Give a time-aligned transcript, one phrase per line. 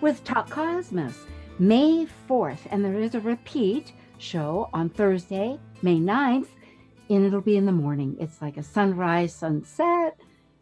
[0.00, 1.26] with Talk Cosmos,
[1.58, 6.48] May 4th, and there is a repeat show on Thursday, May 9th,
[7.10, 8.16] and it'll be in the morning.
[8.20, 10.16] It's like a sunrise, sunset.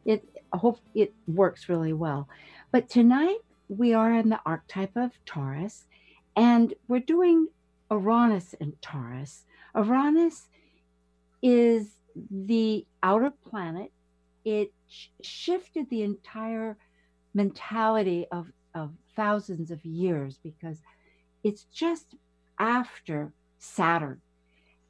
[0.04, 2.28] It I hope it works really well.
[2.70, 5.86] But tonight we are in the archetype of Taurus,
[6.34, 7.48] and we're doing
[7.91, 9.44] Uranus and Taurus.
[9.74, 10.48] Uranus
[11.42, 11.96] is
[12.30, 13.92] the outer planet.
[14.44, 16.78] It sh- shifted the entire
[17.34, 20.79] mentality of, of thousands of years because
[21.43, 22.15] it's just
[22.59, 24.20] after Saturn.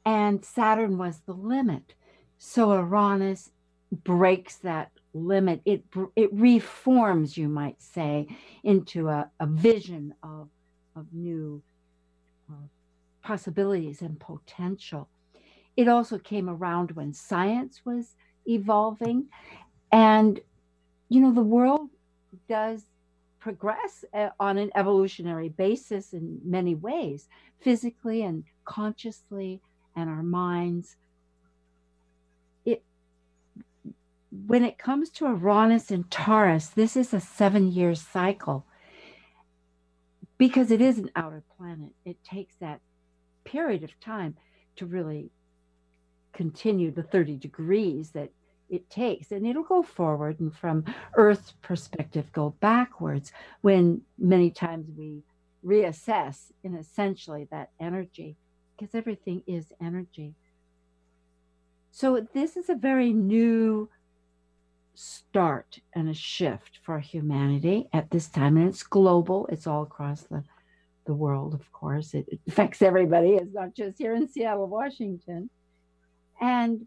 [0.05, 1.93] And Saturn was the limit.
[2.37, 3.51] So Uranus
[3.91, 5.61] breaks that limit.
[5.65, 5.83] It,
[6.15, 8.27] it reforms, you might say,
[8.63, 10.49] into a, a vision of,
[10.95, 11.61] of new
[12.49, 12.67] uh,
[13.23, 15.09] possibilities and potential.
[15.75, 19.27] It also came around when science was evolving.
[19.91, 20.39] And,
[21.09, 21.89] you know, the world
[22.49, 22.85] does
[23.47, 27.29] progress uh, on an evolutionary basis in many ways,
[27.61, 29.61] physically and consciously,
[29.95, 30.97] and our minds.
[32.65, 32.83] It,
[34.45, 38.65] when it comes to Uranus and Taurus, this is a seven year cycle
[40.37, 41.93] because it is an outer planet.
[42.03, 42.81] It takes that
[43.45, 44.35] period of time
[44.75, 45.29] to really
[46.33, 48.29] continue the 30 degrees that
[48.69, 49.31] it takes.
[49.31, 55.23] And it'll go forward and from earth's perspective go backwards when many times we
[55.65, 58.37] reassess in essentially that energy
[58.77, 60.33] because everything is energy.
[61.91, 63.89] So this is a very new
[64.93, 69.47] start and a shift for humanity at this time and it's global.
[69.51, 70.43] It's all across the
[71.05, 72.13] the world of course.
[72.13, 73.29] It, it affects everybody.
[73.31, 75.49] It's not just here in seattle washington.
[76.39, 76.85] And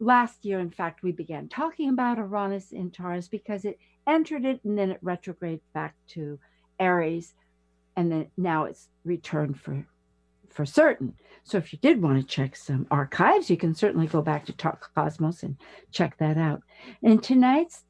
[0.00, 4.60] last year, in fact, we began talking about Uranus in Taurus because it entered it
[4.64, 6.38] and then it retrograded back to
[6.78, 7.34] Aries,
[7.96, 9.86] and then now it's returned for
[10.50, 11.14] for certain.
[11.42, 14.52] So if you did want to check some archives, you can certainly go back to
[14.52, 15.56] Talk Cosmos and
[15.90, 16.62] check that out.
[17.02, 17.82] And tonight's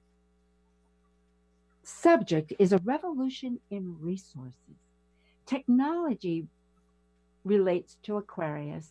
[1.83, 4.79] subject is a revolution in resources.
[5.45, 6.47] Technology
[7.45, 8.89] relates to Aquarius.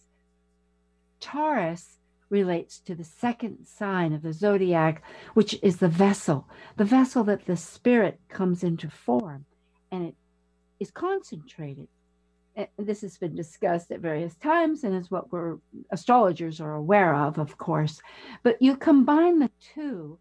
[1.20, 1.98] Taurus
[2.34, 5.04] relates to the second sign of the zodiac,
[5.36, 9.46] which is the vessel, the vessel that the spirit comes into form
[9.92, 10.16] and it
[10.80, 11.88] is concentrated.
[12.56, 15.58] And this has been discussed at various times and is what we're
[15.92, 18.02] astrologers are aware of, of course.
[18.44, 20.20] But you combine the two,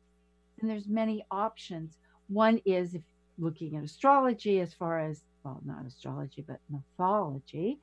[0.61, 1.99] and there's many options.
[2.29, 3.03] One is if
[3.39, 7.79] looking at astrology as far as well, not astrology, but mythology,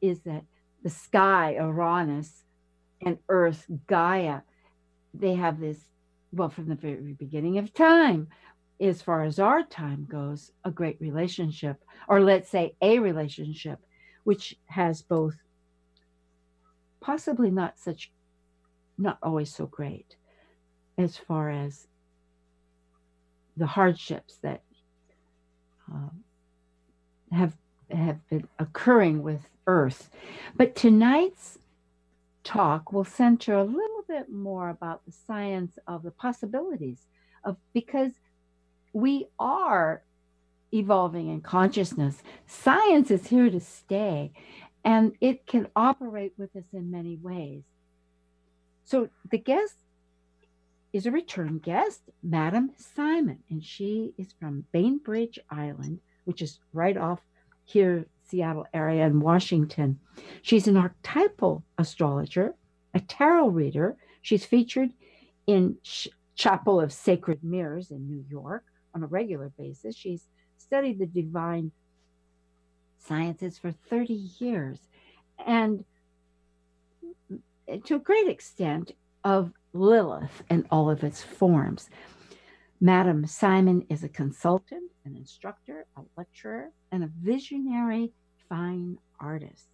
[0.00, 0.44] is that
[0.82, 2.44] the sky, Uranus,
[3.04, 4.40] and Earth, Gaia,
[5.14, 5.78] they have this,
[6.32, 8.28] well, from the very beginning of time,
[8.80, 13.78] as far as our time goes, a great relationship, or let's say a relationship,
[14.24, 15.36] which has both
[17.00, 18.10] possibly not such,
[18.98, 20.16] not always so great,
[20.96, 21.86] as far as
[23.56, 24.62] the hardships that
[25.92, 26.22] um,
[27.32, 27.56] have
[27.90, 30.10] have been occurring with Earth.
[30.56, 31.58] But tonight's
[32.44, 37.06] talk will center a little bit more about the science of the possibilities
[37.44, 38.12] of because
[38.92, 40.02] we are
[40.72, 42.22] evolving in consciousness.
[42.46, 44.32] Science is here to stay
[44.84, 47.62] and it can operate with us in many ways.
[48.84, 49.74] So the guest
[50.92, 56.96] is a return guest, Madam Ximon, and she is from Bainbridge Island, which is right
[56.96, 57.20] off
[57.64, 59.98] here Seattle area in Washington.
[60.42, 62.54] She's an archetypal astrologer,
[62.94, 63.96] a tarot reader.
[64.22, 64.90] She's featured
[65.46, 65.76] in
[66.36, 69.96] Chapel of Sacred Mirrors in New York on a regular basis.
[69.96, 70.28] She's
[70.58, 71.72] studied the divine
[72.98, 74.78] sciences for 30 years
[75.46, 75.84] and
[77.84, 78.92] to a great extent
[79.24, 81.88] of Lilith and all of its forms.
[82.80, 88.12] Madam Ximon is a consultant, an instructor, a lecturer, and a visionary
[88.50, 89.68] fine artist.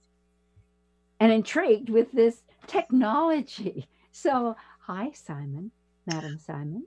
[1.19, 3.89] And intrigued with this technology.
[4.13, 5.73] So, hi, Ximon,
[6.07, 6.85] Madam Ximon.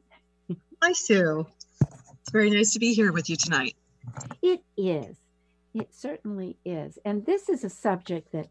[0.81, 1.45] Hi, Sue.
[1.79, 3.75] It's very nice to be here with you tonight.
[4.41, 5.15] It is.
[5.75, 6.97] It certainly is.
[7.05, 8.47] And this is a subject that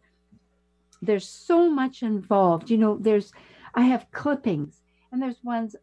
[1.03, 2.71] there's so much involved.
[2.71, 3.33] You know, there's,
[3.75, 4.81] I have clippings
[5.11, 5.75] and there's ones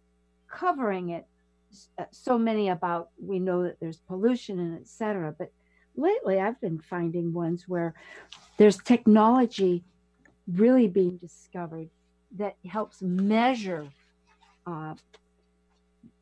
[0.48, 1.28] covering it
[1.98, 5.52] uh, so many about we know that there's pollution and etc but
[5.98, 7.94] lately i've been finding ones where
[8.58, 9.84] there's technology
[10.48, 11.90] really being discovered
[12.32, 13.88] that helps measure
[14.68, 14.94] uh,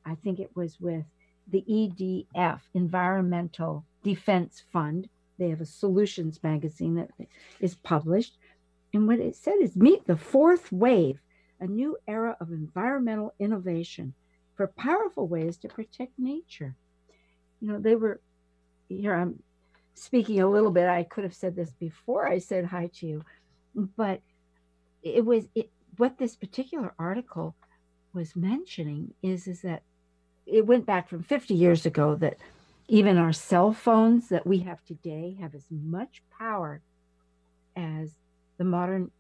[0.06, 1.06] i think it was with
[1.52, 5.10] the edf environmental defense fund
[5.40, 7.10] they have a solutions magazine that
[7.60, 8.38] is published
[8.94, 11.20] and what it said is meet the fourth wave
[11.60, 14.14] a new era of environmental innovation
[14.56, 16.75] for powerful ways to protect nature.
[17.62, 18.20] You know, they were
[18.90, 19.16] here.
[19.16, 19.42] I'm
[19.94, 20.88] speaking a little bit.
[20.88, 23.25] I could have said this before I said hi to you,
[23.75, 24.22] but
[25.01, 27.56] it was it, what this particular article
[28.13, 29.84] was mentioning is is that
[30.45, 32.38] it went back from 50 years ago that
[32.88, 36.81] even our cell phones that we have today have as much power
[37.75, 38.12] as
[38.57, 39.12] the modern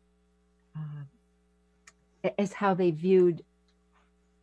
[0.75, 3.43] uh, as how they viewed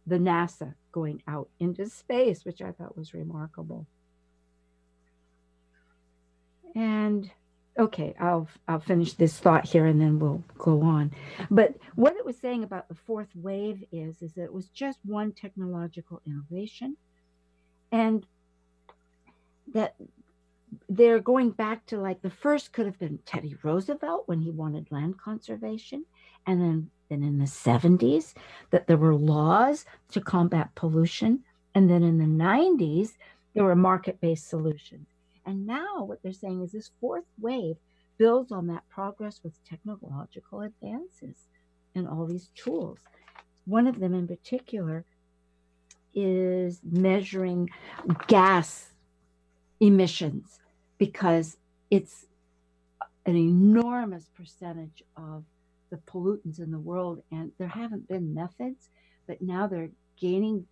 [0.07, 3.87] the NASA going out into space, which I thought was remarkable.
[6.75, 7.31] And
[7.79, 11.13] okay, I'll I'll finish this thought here and then we'll go on.
[11.51, 14.99] But what it was saying about the fourth wave is is that it was just
[15.05, 16.97] one technological innovation
[17.93, 18.27] and
[19.73, 19.95] that
[20.89, 24.91] they're going back to like the first could have been Teddy Roosevelt when he wanted
[24.91, 26.05] land conservation
[26.47, 28.35] and then then in the 70s
[28.71, 31.41] that there were laws to combat pollution.
[31.75, 33.11] And then in the 90s,
[33.53, 35.09] there were market based solutions.
[35.47, 37.77] And now what they're saying is this fourth wave
[38.19, 41.37] builds on that progress with technological advances
[41.95, 42.99] and all these tools.
[43.65, 45.05] One of them in particular
[46.15, 47.71] is measuring
[48.27, 48.91] gas
[49.81, 50.61] emissions
[50.99, 51.57] because
[51.91, 52.27] it's
[53.27, 55.45] an enormous percentage of
[55.91, 57.23] the pollutants in the world.
[57.31, 58.89] And there haven't been methods,
[59.27, 60.67] but now they're gaining.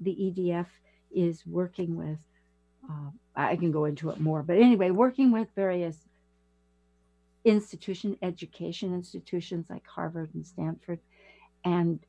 [0.00, 0.66] The EDF
[1.14, 2.18] is working with,
[2.88, 3.10] uh,
[3.48, 5.96] I can go into it more, but anyway, working with various
[7.44, 11.00] institution, education institutions like Harvard and Stanford,
[11.64, 12.00] and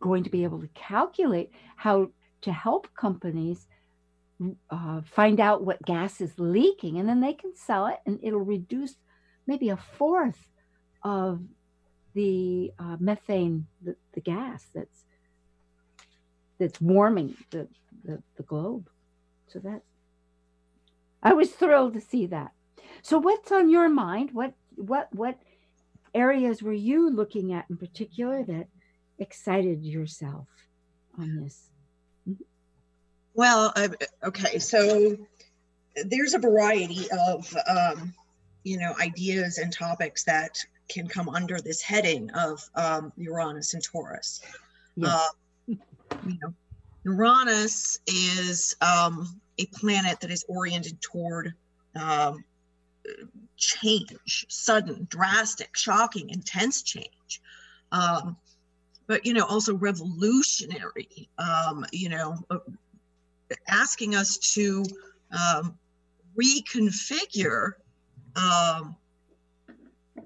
[0.00, 2.10] going to be able to calculate how
[2.42, 3.66] to help companies
[4.70, 8.40] uh, find out what gas is leaking, and then they can sell it, and it'll
[8.40, 8.94] reduce
[9.46, 10.48] maybe a fourth
[11.02, 11.40] of
[12.14, 15.04] the uh, methane, the, the gas that's
[16.58, 17.68] that's warming the,
[18.04, 18.88] the, the globe.
[19.48, 19.82] So that
[21.22, 22.52] I was thrilled to see that.
[23.02, 24.30] So what's on your mind?
[24.32, 25.38] What what what
[26.14, 28.68] areas were you looking at in particular that
[29.18, 30.46] excited yourself
[31.18, 31.70] on this?
[33.34, 33.88] Well, uh,
[34.24, 35.16] okay, so
[36.04, 38.14] there's a variety of um,
[38.64, 40.58] you know ideas and topics that
[40.88, 44.40] can come under this heading of um, Uranus and Taurus.
[44.96, 45.08] Yes.
[45.08, 45.74] Uh,
[46.26, 46.54] you know,
[47.04, 51.54] Uranus is um, a planet that is oriented toward
[51.94, 52.44] um,
[53.56, 57.40] change, sudden, drastic, shocking, intense change.
[57.92, 58.36] Um,
[59.06, 61.28] but you know, also revolutionary.
[61.38, 62.36] Um, you know,
[63.68, 64.84] asking us to
[65.32, 65.78] um,
[66.38, 67.72] reconfigure
[68.36, 68.96] um,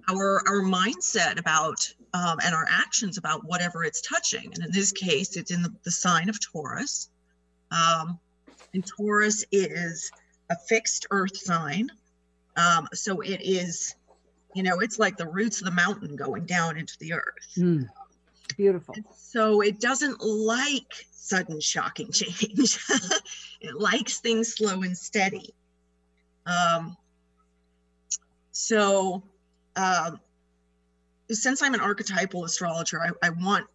[0.09, 4.53] our our mindset about um, and our actions about whatever it's touching.
[4.55, 7.09] And in this case, it's in the, the sign of Taurus.
[7.71, 8.19] Um,
[8.75, 10.11] and Taurus is
[10.51, 11.91] a fixed earth sign.
[12.57, 13.95] Um, so it is,
[14.55, 17.55] you know, it's like the roots of the mountain going down into the earth.
[17.57, 17.89] Mm,
[18.57, 18.95] beautiful.
[18.95, 22.79] And so it doesn't like sudden shocking change.
[23.61, 25.55] it likes things slow and steady.
[26.45, 26.97] Um,
[28.51, 29.23] so
[29.77, 30.21] um,
[31.31, 33.67] since I'm an archetypal astrologer, I, I, want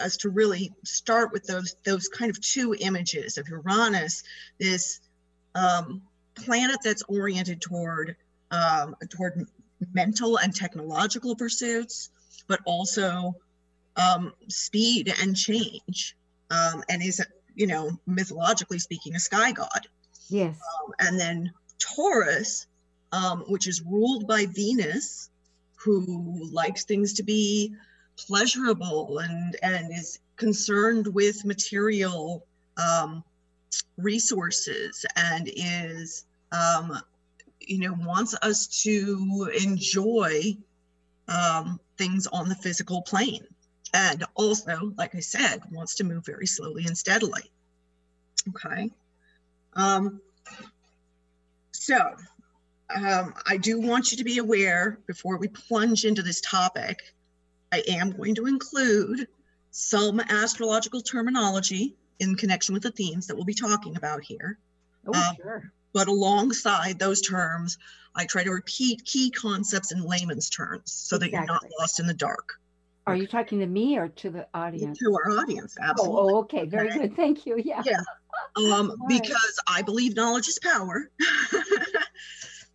[0.00, 4.22] us to really start with those those kind of two images of Uranus,
[4.58, 5.00] this
[5.54, 6.02] um,
[6.34, 8.16] planet that's oriented toward
[8.50, 9.46] um, toward
[9.92, 12.10] mental and technological pursuits,
[12.46, 13.34] but also
[13.96, 16.16] um, speed and change,
[16.50, 17.24] um, and is
[17.54, 19.86] you know mythologically speaking a sky god.
[20.28, 20.56] Yes.
[20.56, 22.66] Um, and then Taurus
[23.14, 25.30] um, which is ruled by Venus,
[25.84, 27.74] who likes things to be
[28.16, 33.22] pleasurable and and is concerned with material um,
[33.98, 36.98] resources and is um,
[37.60, 40.56] you know wants us to enjoy
[41.28, 43.46] um, things on the physical plane.
[43.92, 47.50] And also like i said wants to move very slowly and steadily.
[48.48, 48.90] Okay.
[49.74, 50.20] Um,
[51.72, 52.16] so
[52.94, 56.98] um, I do want you to be aware before we plunge into this topic,
[57.72, 59.26] I am going to include
[59.70, 64.58] some astrological terminology in connection with the themes that we'll be talking about here.
[65.06, 65.72] Oh, Um, sure.
[65.92, 67.78] But alongside those terms,
[68.16, 72.06] I try to repeat key concepts in layman's terms so that you're not lost in
[72.06, 72.60] the dark.
[73.06, 74.98] Are you talking to me or to the audience?
[74.98, 76.16] To our audience, Oh, absolutely.
[76.32, 76.64] oh, okay.
[76.64, 76.98] Very Okay.
[77.00, 77.16] good.
[77.16, 77.60] Thank you.
[77.64, 77.82] Yeah.
[77.84, 78.00] Yeah.
[78.56, 79.22] Um, right.
[79.22, 81.08] because I believe knowledge is power.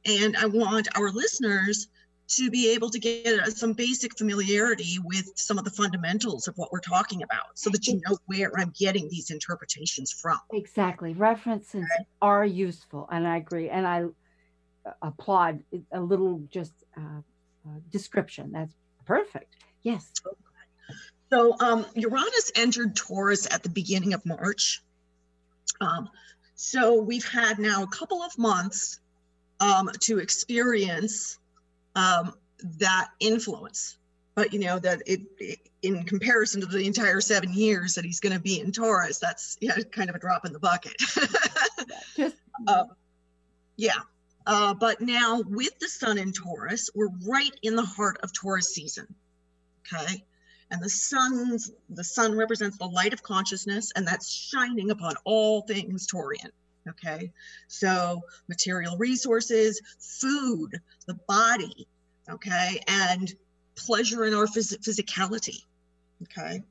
[0.05, 1.87] and I want our listeners
[2.29, 6.71] to be able to get some basic familiarity with some of the fundamentals of what
[6.71, 10.37] we're talking about so that you know where I'm getting these interpretations from.
[10.53, 11.13] Exactly.
[11.13, 11.87] References
[12.21, 13.69] are useful, and I agree.
[13.69, 14.03] And I
[14.85, 17.21] uh, applaud a little just uh,
[17.65, 18.51] uh, description.
[18.51, 18.75] That's
[19.05, 19.55] perfect.
[19.81, 20.11] Yes.
[21.31, 24.83] So um, Uranus entered Taurus at the beginning of March.
[25.81, 26.09] Um,
[26.53, 28.99] so we've had now a couple of months
[29.59, 31.37] um, to experience
[31.95, 32.33] um,
[32.79, 33.97] that influence.
[34.35, 38.19] But you know that it, it, in comparison to the entire seven years that he's
[38.19, 40.95] going to be in Taurus, that's yeah, kind of a drop in the bucket.
[42.17, 42.35] Just
[42.67, 42.85] Uh,
[43.77, 43.99] yeah.
[44.45, 48.73] Uh, but now with the sun in Taurus, we're right in the heart of Taurus
[48.73, 49.07] season.
[49.93, 50.23] Okay.
[50.71, 55.61] And the sun's the sun represents the light of consciousness, and that's shining upon all
[55.61, 56.51] things Taurian.
[56.89, 57.31] Okay.
[57.67, 61.87] So material resources, food, the body,
[62.29, 63.33] okay, and
[63.75, 65.63] pleasure in our phys- physicality.
[66.23, 66.63] Okay.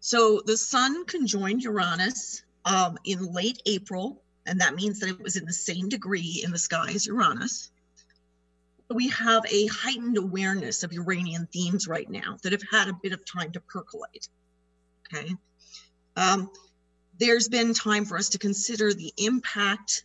[0.00, 5.36] So the sun conjoined Uranus um, in late April, and that means that it was
[5.36, 7.70] in the same degree in the sky as Uranus.
[8.90, 13.12] We have a heightened awareness of Uranian themes right now that have had a bit
[13.12, 14.28] of time to percolate.
[15.12, 15.34] Okay.
[16.16, 16.50] Um,
[17.18, 20.04] there's been time for us to consider the impact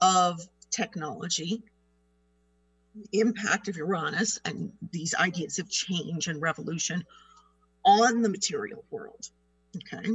[0.00, 1.62] of technology,
[3.12, 7.04] the impact of Uranus, and these ideas of change and revolution
[7.84, 9.28] on the material world.
[9.76, 10.10] Okay.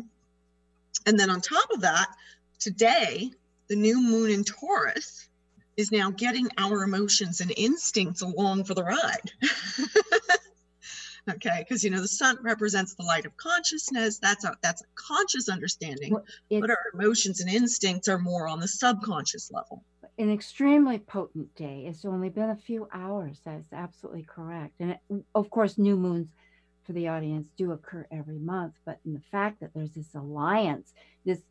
[1.06, 2.08] And then on top of that,
[2.60, 3.32] today,
[3.68, 5.28] the new moon in Taurus
[5.78, 9.32] is now getting our emotions and instincts along for the ride.
[11.30, 14.20] okay, because you know the sun represents the light of consciousness.
[14.20, 16.26] That's a that's a conscious understanding, Well,
[16.62, 19.84] but our emotions and instincts are more on the subconscious level.
[20.18, 21.86] an extremely potent day.
[21.88, 23.40] It's only been a few hours.
[23.46, 24.74] That's absolutely correct.
[24.80, 25.00] And it,
[25.36, 26.28] of course, new moons
[26.86, 28.74] for the audience do occur every month.
[28.86, 30.94] But in the fact that there's this alliance,
[31.26, 31.42] this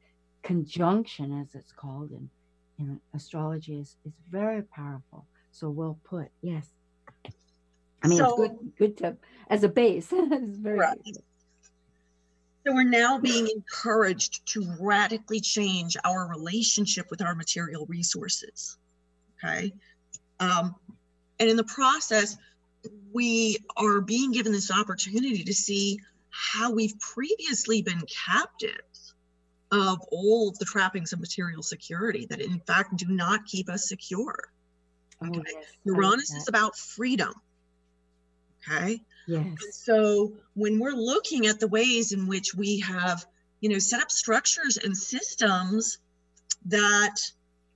[0.43, 2.29] conjunction, as it's called in,
[2.79, 5.27] in astrology, is, is very powerful.
[5.53, 6.29] So well put.
[6.43, 6.67] Yes.
[8.03, 9.17] I mean, So- it's good, good to,
[9.49, 10.09] as a base.
[10.13, 10.99] it's very Right.
[11.05, 11.17] good.
[12.67, 18.77] So we're now being encouraged to radically change our relationship with our material resources.
[19.43, 19.73] Okay.
[20.41, 20.75] Um,
[21.39, 22.37] and in the process,
[23.13, 29.15] we are being given this opportunity to see how we've previously been captives
[29.73, 33.89] of all of the trappings of material security that in fact do not keep us
[33.89, 34.53] secure.
[35.23, 35.41] Oh, Okay.
[35.47, 37.33] yes, I like Uranus is about freedom.
[38.69, 39.03] Okay.
[39.27, 39.47] Yes.
[39.47, 43.25] And so when we're looking at the ways in which we have,
[43.61, 45.99] you know, set up structures and systems
[46.67, 47.17] that,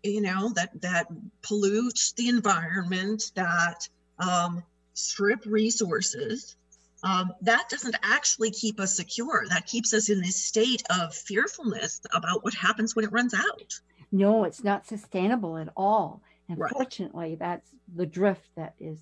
[0.03, 1.07] you know, that that
[1.43, 3.89] pollute the environment, that
[4.19, 4.63] um,
[4.95, 6.57] strip resources,
[7.03, 9.45] um, that doesn't actually keep us secure.
[9.49, 13.81] That keeps us in this state of fearfulness about what happens when it runs out.
[14.11, 16.23] No, it's not sustainable at all.
[16.49, 16.73] And Right.
[16.73, 19.01] fortunately, that's the drift that is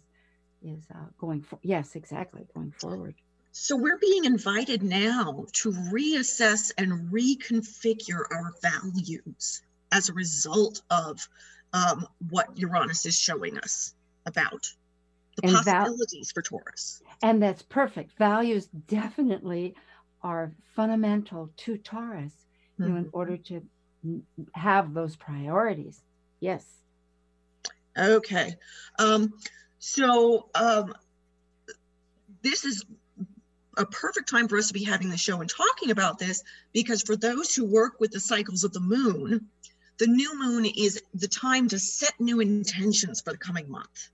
[0.64, 1.59] is uh, going for.
[1.62, 3.14] Yes, exactly, going forward.
[3.52, 11.28] So we're being invited now to reassess and reconfigure our values as a result of
[11.75, 13.95] um, what Uranus is showing us
[14.26, 14.73] about
[15.37, 17.02] the And val- possibilities for Taurus.
[17.23, 18.12] And that's perfect.
[18.19, 19.75] Values definitely
[20.23, 22.47] are fundamental to Taurus,
[22.78, 23.11] you know, in Mhm.
[23.12, 23.62] order to
[24.54, 26.02] have those priorities.
[26.40, 26.66] Yes.
[27.99, 28.57] Okay.
[28.99, 29.33] Um,
[29.84, 30.94] so um,
[32.40, 32.84] this is
[33.76, 37.02] a perfect time for us to be having the show and talking about this because
[37.02, 39.48] for those who work with the cycles of the moon,
[39.98, 44.10] the new moon is the time to set new intentions for the coming month.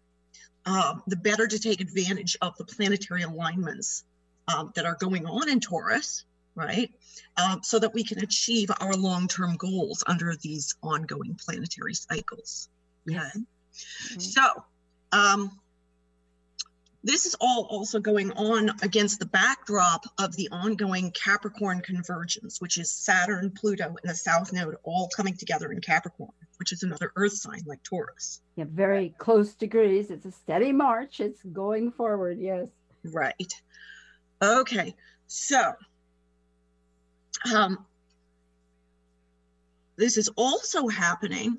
[0.65, 4.05] Um, the better to take advantage of the planetary alignments
[4.49, 6.91] um, that are going on in Taurus, right?
[7.37, 12.71] Um, so that we can achieve our long term goals under these ongoing planetary cycles.
[13.05, 13.29] Yeah.
[13.35, 14.19] Okay.
[14.19, 14.65] So,
[15.13, 15.59] um,
[17.05, 22.77] this is all also going on against the backdrop of the ongoing Capricorn convergence, which
[22.77, 27.13] is Saturn, Pluto, and the South Node all coming together in Capricorn, which is another
[27.17, 28.41] Earth sign like Taurus.
[28.57, 30.11] Yeah, very close degrees.
[30.11, 31.21] It's a steady march.
[31.21, 32.39] It's going forward.
[32.41, 32.67] Yes.
[33.05, 33.53] Right.
[34.43, 34.95] Okay.
[35.29, 35.73] So,
[37.55, 37.87] um,
[39.97, 41.59] this is also happening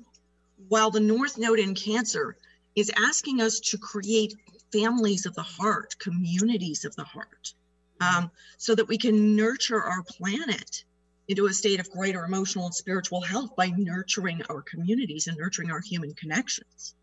[0.68, 2.36] while the North Node in Cancer
[2.80, 4.34] is asking us to create
[4.72, 7.54] families of the heart, communities of the heart,
[8.00, 10.84] um, so that we can nurture our planet
[11.28, 15.70] into a state of greater emotional and spiritual health by nurturing our communities and nurturing
[15.70, 16.94] our human connections.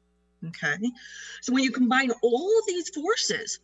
[0.46, 0.92] Okay.
[1.42, 3.60] So when you combine all of these forces,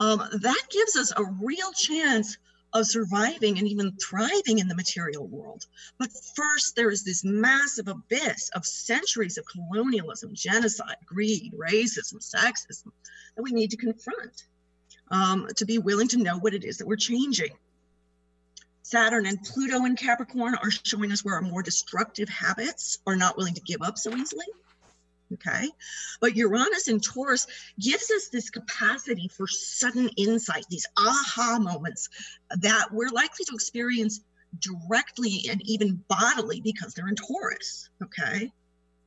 [0.00, 2.38] um, that gives us a real chance
[2.76, 5.64] of surviving and even thriving in the material world.
[5.98, 12.92] But first, there is this massive abyss of centuries of colonialism, genocide, greed, racism, sexism
[13.34, 14.44] that we need to confront
[15.10, 17.50] um, to be willing to know what it is that we're changing.
[18.82, 23.36] Saturn and Pluto in Capricorn are showing us where our more destructive habits are not
[23.36, 24.46] willing to give up so easily.
[25.34, 25.68] Okay.
[26.20, 27.46] But Uranus in Taurus
[27.80, 32.08] gives us this capacity for sudden insight, these aha moments
[32.50, 34.20] that we're likely to experience
[34.60, 37.90] directly and even bodily because they're in Taurus.
[38.02, 38.52] Okay.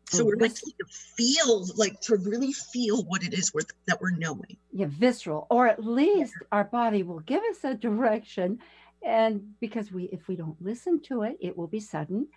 [0.09, 4.09] So we're likely to feel like to really feel what it is we're, that we're
[4.17, 4.57] knowing.
[4.73, 8.57] Yeah, visceral, or at least our body will give us a direction.
[9.05, 12.27] And because we, if we don't listen to it, it will be sudden.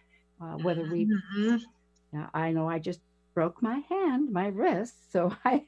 [0.41, 1.57] Uh, whether we, mm-hmm.
[2.13, 3.01] now, I know I just
[3.35, 4.95] broke my hand, my wrist.
[5.13, 5.65] So I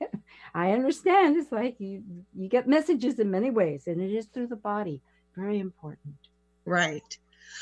[0.54, 2.02] I understand it's like you
[2.34, 5.00] you get messages in many ways and it is through the body.
[5.36, 6.14] Very important.
[6.64, 7.18] Right.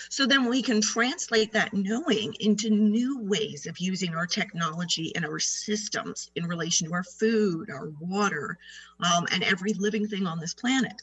[0.08, 5.24] So then we can translate that knowing into new ways of using our technology and
[5.24, 8.58] our systems in relation to our food, our water,
[9.00, 11.00] um, and every living thing on this planet.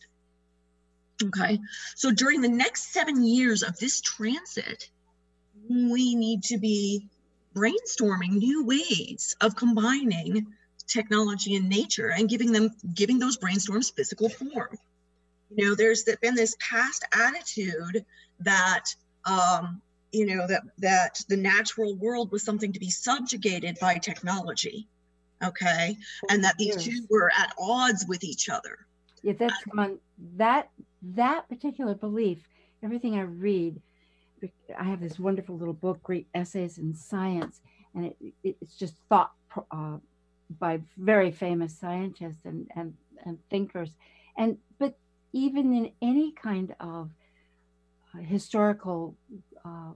[1.21, 1.59] Okay,
[1.95, 4.89] so during the next seven years of this transit,
[5.69, 7.09] we need to be
[7.55, 10.47] brainstorming new ways of combining
[10.87, 14.77] technology and nature and giving them giving those brainstorms physical form.
[15.55, 18.05] You know there's been this past attitude
[18.41, 18.85] that
[19.25, 19.81] um,
[20.11, 24.87] you know that that the natural world was something to be subjugated by technology
[25.43, 25.97] okay?
[26.29, 28.77] And that these two were at odds with each other.
[29.21, 29.99] Yeah that's one
[30.37, 30.69] that
[31.15, 32.39] that particular belief
[32.83, 33.81] everything i read
[34.77, 37.61] I have this wonderful little book, Great Essays in Science,
[37.93, 39.31] and it, it, it's just thought
[39.71, 39.97] uh,
[40.59, 42.93] by very famous scientists and, and,
[43.25, 43.91] and thinkers.
[44.37, 44.97] And but
[45.33, 47.11] even in any kind of
[48.13, 49.15] uh, historical
[49.65, 49.91] uh,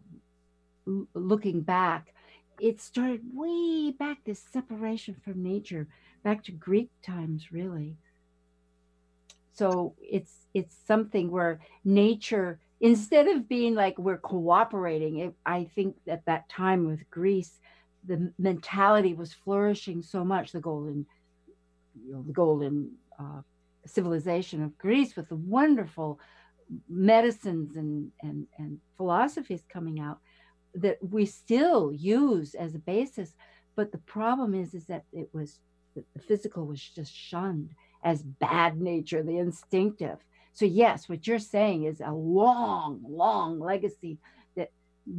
[1.13, 2.13] looking back,
[2.59, 5.87] it started way back this separation from nature,
[6.23, 7.97] back to Greek times, really.
[9.53, 15.95] So it's it's something where nature instead of being like we're cooperating, it, I think
[16.07, 17.59] at that time with Greece,
[18.05, 20.51] the mentality was flourishing so much.
[20.51, 21.05] The golden,
[22.05, 23.41] you know, the golden uh,
[23.85, 26.19] civilization of Greece with the wonderful
[26.89, 30.19] medicines and and and philosophies coming out
[30.75, 33.33] that we still use as a basis.
[33.75, 35.59] But the problem is, is that it was
[35.95, 37.69] the physical was just shunned
[38.03, 40.17] as bad nature, the instinctive
[40.53, 44.19] so, yes, what you're saying is a long, long legacy
[44.55, 44.69] that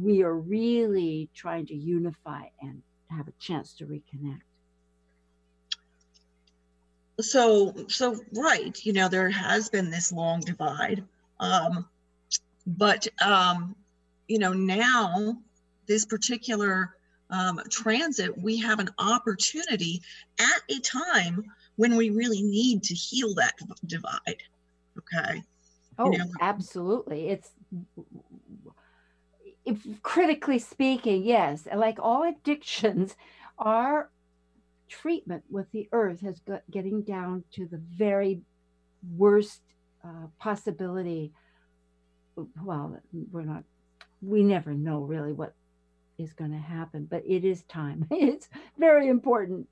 [0.01, 4.41] we are really trying to unify and have a chance to reconnect.
[7.19, 11.03] So, so right, you know, there has been this long divide,
[11.39, 11.85] um,
[12.65, 13.75] but um,
[14.27, 15.37] you know, now
[15.85, 16.95] this particular
[17.29, 20.01] um, transit, we have an opportunity
[20.39, 21.43] at a time
[21.75, 23.53] when we really need to heal that
[23.85, 24.43] divide.
[24.97, 25.43] Okay.
[25.97, 26.25] Oh, you know?
[26.41, 27.29] absolutely.
[27.29, 27.51] It's
[29.65, 33.15] if critically speaking, yes, like all addictions,
[33.57, 34.11] our
[34.87, 38.41] treatment with the earth has got getting down to the very
[39.17, 39.61] worst
[40.03, 41.33] uh, possibility.
[42.35, 42.99] Well,
[43.31, 43.63] we're not,
[44.21, 45.53] we never know really what
[46.17, 48.07] is going to happen, but it is time.
[48.11, 49.67] It's very important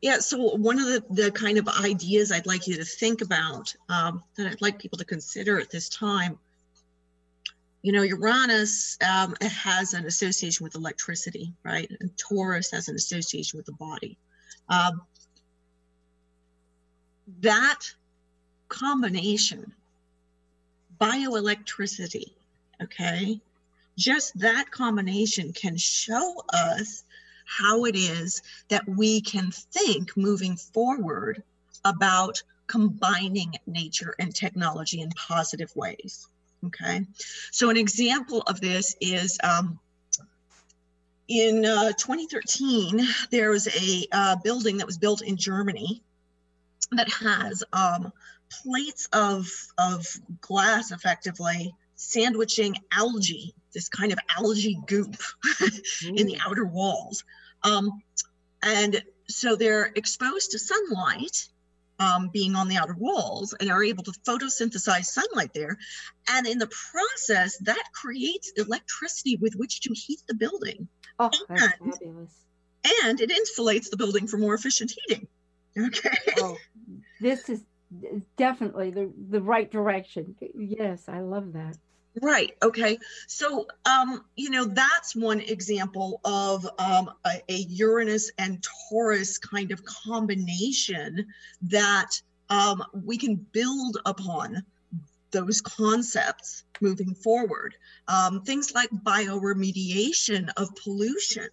[0.00, 3.74] yeah, so one of the, the kind of ideas I'd like you to think about
[3.88, 6.38] um, that I'd like people to consider at this time,
[7.82, 11.90] you know, Uranus um, has an association with electricity, right?
[12.00, 14.16] And Taurus has an association with the body.
[14.68, 15.02] Um,
[17.40, 17.80] that
[18.68, 19.72] combination,
[21.00, 22.32] bioelectricity,
[22.82, 23.40] okay,
[23.96, 27.02] just that combination can show us
[27.48, 31.42] how it is that we can think moving forward
[31.84, 36.28] about combining nature and technology in positive ways.
[36.66, 37.06] Okay,
[37.50, 39.78] so an example of this is um,
[41.28, 46.02] in uh, 2013, there was a uh, building that was built in Germany
[46.92, 48.12] that has um,
[48.50, 50.06] plates of, of
[50.40, 55.16] glass effectively sandwiching algae, this kind of algae goop
[56.06, 57.24] in the outer walls.
[57.62, 58.02] Um,
[58.62, 61.48] and so they're exposed to sunlight
[61.98, 65.76] um, being on the outer walls and are able to photosynthesize sunlight there.
[66.30, 70.88] And in the process, that creates electricity with which to heat the building.
[71.18, 72.32] Oh, that's and, fabulous.
[73.02, 75.26] And it insulates the building for more efficient heating.
[75.76, 76.16] Okay.
[76.38, 76.56] Oh,
[77.20, 77.64] this is
[78.36, 80.36] definitely the, the right direction.
[80.54, 81.76] Yes, I love that.
[82.20, 82.56] Right.
[82.62, 82.98] Okay.
[83.26, 89.70] So, um, you know, that's one example of um, a, a, Uranus and Taurus kind
[89.70, 91.26] of combination
[91.62, 92.10] that
[92.50, 94.64] um, we can build upon
[95.30, 97.76] those concepts moving forward.
[98.08, 101.50] Um, things like bioremediation of pollution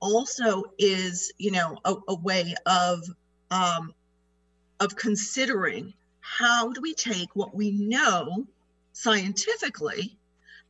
[0.00, 3.02] also is, you know, a, a way of
[3.50, 3.94] um,
[4.78, 8.46] of considering how do we take what we know
[8.92, 10.18] scientifically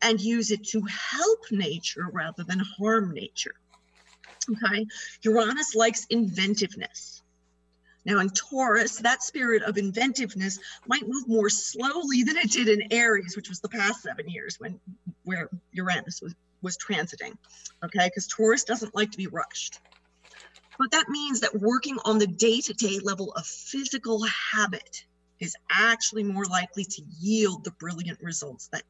[0.03, 3.55] and use it to help nature rather than harm nature.
[4.51, 4.87] Okay,
[5.23, 7.23] Uranus likes inventiveness.
[8.05, 12.93] Now, in Taurus, that spirit of inventiveness might move more slowly than it did in
[12.93, 14.81] Aries, which was the past seven years when
[15.25, 17.37] where Uranus was, was transiting.
[17.85, 19.81] Okay, because Taurus doesn't like to be rushed.
[20.79, 25.05] But that means that working on the day to day level of physical habit
[25.41, 28.83] is actually more likely to yield the brilliant results that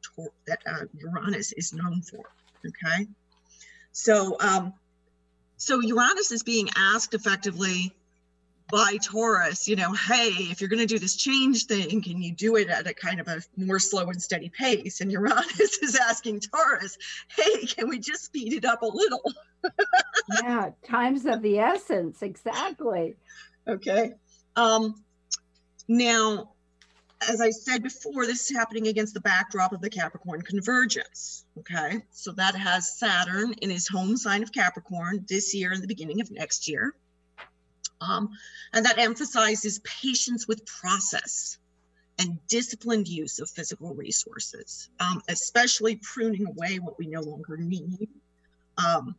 [0.46, 2.24] that uh, Uranus is known for.
[2.66, 3.06] Okay,
[3.92, 4.74] so um,
[5.56, 7.94] so Uranus is being asked effectively
[8.70, 12.32] by Taurus, you know, hey, if you're going to do this change thing, can you
[12.32, 15.00] do it at a kind of a more slow and steady pace?
[15.00, 16.96] And Uranus is asking Taurus,
[17.36, 19.22] hey, can we just speed it up a little?
[20.42, 23.16] yeah, times of the essence, exactly.
[23.66, 24.12] Okay.
[24.56, 25.02] Um,
[25.90, 26.53] now,
[27.29, 31.44] as I said before, this is happening against the backdrop of the Capricorn convergence.
[31.59, 35.88] Okay, so that has Saturn in his home sign of Capricorn this year and the
[35.88, 36.94] beginning of next year.
[38.00, 38.31] Um,
[38.72, 41.59] and that emphasizes patience with process
[42.20, 48.09] and disciplined use of physical resources, um, especially pruning away what we no longer need,
[48.79, 49.16] um,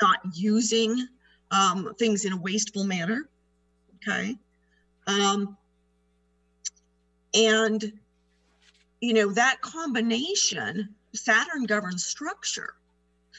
[0.00, 1.06] not using
[1.50, 3.28] um, things in a wasteful manner.
[3.96, 4.38] Okay.
[7.36, 7.92] And,
[9.00, 12.74] you know, that combination, Saturn governs structure.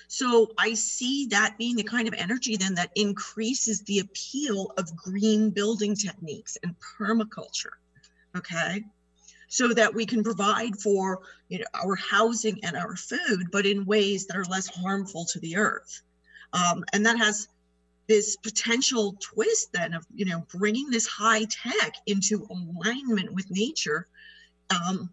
[0.07, 4.95] So I see that being the kind of energy then that increases the appeal of
[4.95, 7.73] green building techniques and permaculture.
[8.36, 8.86] Okay.
[9.49, 13.86] So that we can provide for you know, our housing and our food, but in
[13.86, 16.01] ways that are less harmful to the earth.
[16.53, 17.47] Um, and that has
[18.08, 24.08] this potential twist then of you know bringing this high tech into alignment with nature
[24.70, 25.10] um,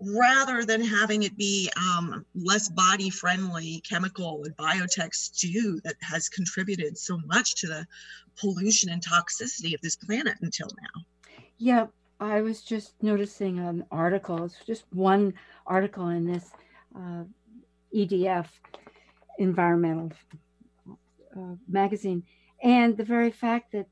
[0.00, 6.28] rather than having it be um, less body friendly chemical and biotech stew that has
[6.28, 7.86] contributed so much to the
[8.38, 11.02] pollution and toxicity of this planet until now.
[11.58, 11.86] Yeah
[12.20, 15.34] i was just noticing an article it's just one
[15.66, 16.50] article in this
[16.96, 17.24] uh,
[17.94, 18.46] edf
[19.38, 20.10] environmental
[21.36, 22.22] uh, magazine.
[22.62, 23.86] And the very fact that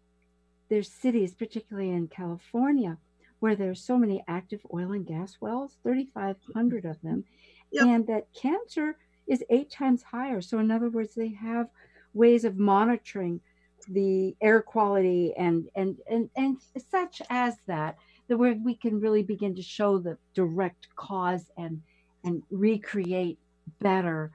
[0.68, 2.96] there's cities, particularly in California,
[3.40, 7.24] where there's so many active oil and gas wells, 3,500 of them,
[7.70, 7.86] yep.
[7.86, 10.40] and that cancer is eight times higher.
[10.40, 11.68] So, in other words, they have
[12.14, 13.40] ways of monitoring
[13.88, 16.56] the air quality and and and and
[16.90, 17.96] such as that
[18.28, 21.82] that where we can really begin to show the direct cause and
[22.24, 23.38] and recreate
[23.80, 24.32] better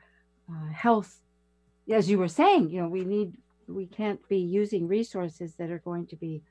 [0.52, 1.20] uh, health
[1.92, 3.34] as you were saying, you know, we need,
[3.68, 6.42] we can't be using resources that are going to be,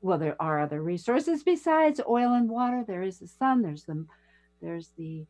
[0.00, 2.84] well, there are other resources besides oil and water.
[2.86, 4.06] There is the sun, there's the,
[4.62, 5.26] there's the,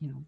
[0.00, 0.24] you know,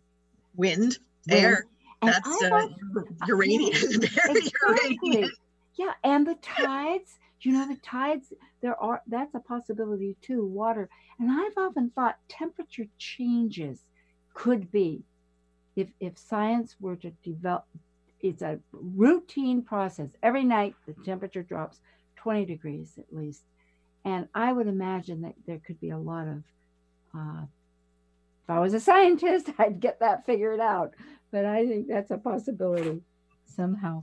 [0.54, 1.44] wind, wind.
[1.44, 1.64] air.
[2.00, 2.68] And That's uh,
[3.26, 4.52] uranium, exactly.
[4.68, 5.30] uranium.
[5.76, 7.18] Yeah, and the tides.
[7.40, 8.32] You know, the tides.
[8.60, 10.44] There are that's a possibility too.
[10.44, 13.80] Water, and I've often thought temperature changes
[14.34, 15.02] could be
[15.78, 17.64] if if science were to develop
[18.20, 20.08] it's a routine process.
[20.24, 21.78] Every night the temperature drops
[22.16, 23.42] 20 degrees at least.
[24.04, 26.42] And i would imagine that there could be a lot of
[27.14, 27.42] uh,
[28.42, 30.94] if i was a scientist i'd get that figured out.
[31.30, 33.00] But i think that's a possibility
[33.46, 34.02] somehow.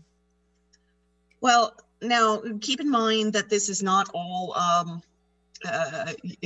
[1.41, 5.01] Well now keep in mind that this is not all um,
[5.65, 6.13] uh,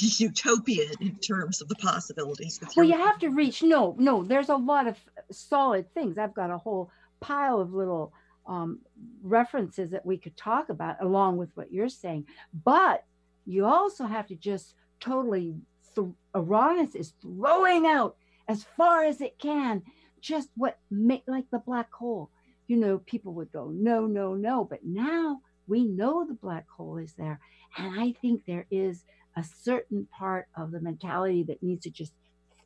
[0.00, 2.60] utopian in terms of the possibilities.
[2.76, 3.62] Well, you have to reach.
[3.62, 4.96] No, no, there's a lot of
[5.30, 6.18] solid things.
[6.18, 8.12] I've got a whole pile of little
[8.46, 8.80] um,
[9.22, 12.26] references that we could talk about along with what you're saying.
[12.64, 13.04] But
[13.46, 15.54] you also have to just totally,
[15.94, 18.16] th- is throwing out
[18.48, 19.82] as far as it can
[20.20, 22.30] just what make like the black hole.
[22.66, 24.64] You know, people would go, no, no, no.
[24.64, 27.40] But now we know the black hole is there.
[27.76, 29.04] And I think there is
[29.36, 32.12] a certain part of the mentality that needs to just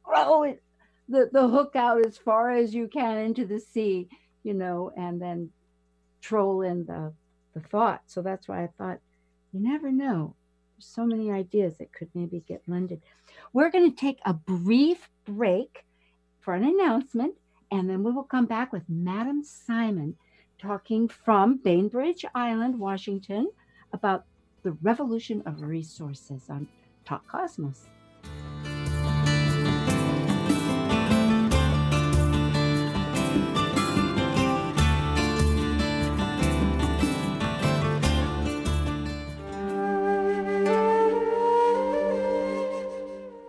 [0.07, 0.63] throw it
[1.09, 4.09] the, the hook out as far as you can into the sea,
[4.43, 5.51] you know, and then
[6.21, 7.13] troll in the
[7.55, 8.03] the thought.
[8.07, 8.99] So that's why I thought
[9.53, 10.35] you never know.
[10.75, 13.03] There's so many ideas that could maybe get blended.
[13.53, 15.85] We're going to take a brief break
[16.41, 17.35] for an announcement,
[17.71, 20.15] and then we will come back with Madam Ximon
[20.63, 23.51] talking from Bainbridge Island, Washington,
[23.93, 24.25] about
[24.63, 26.69] the revolution of resources on
[27.05, 27.89] Talk Cosmos.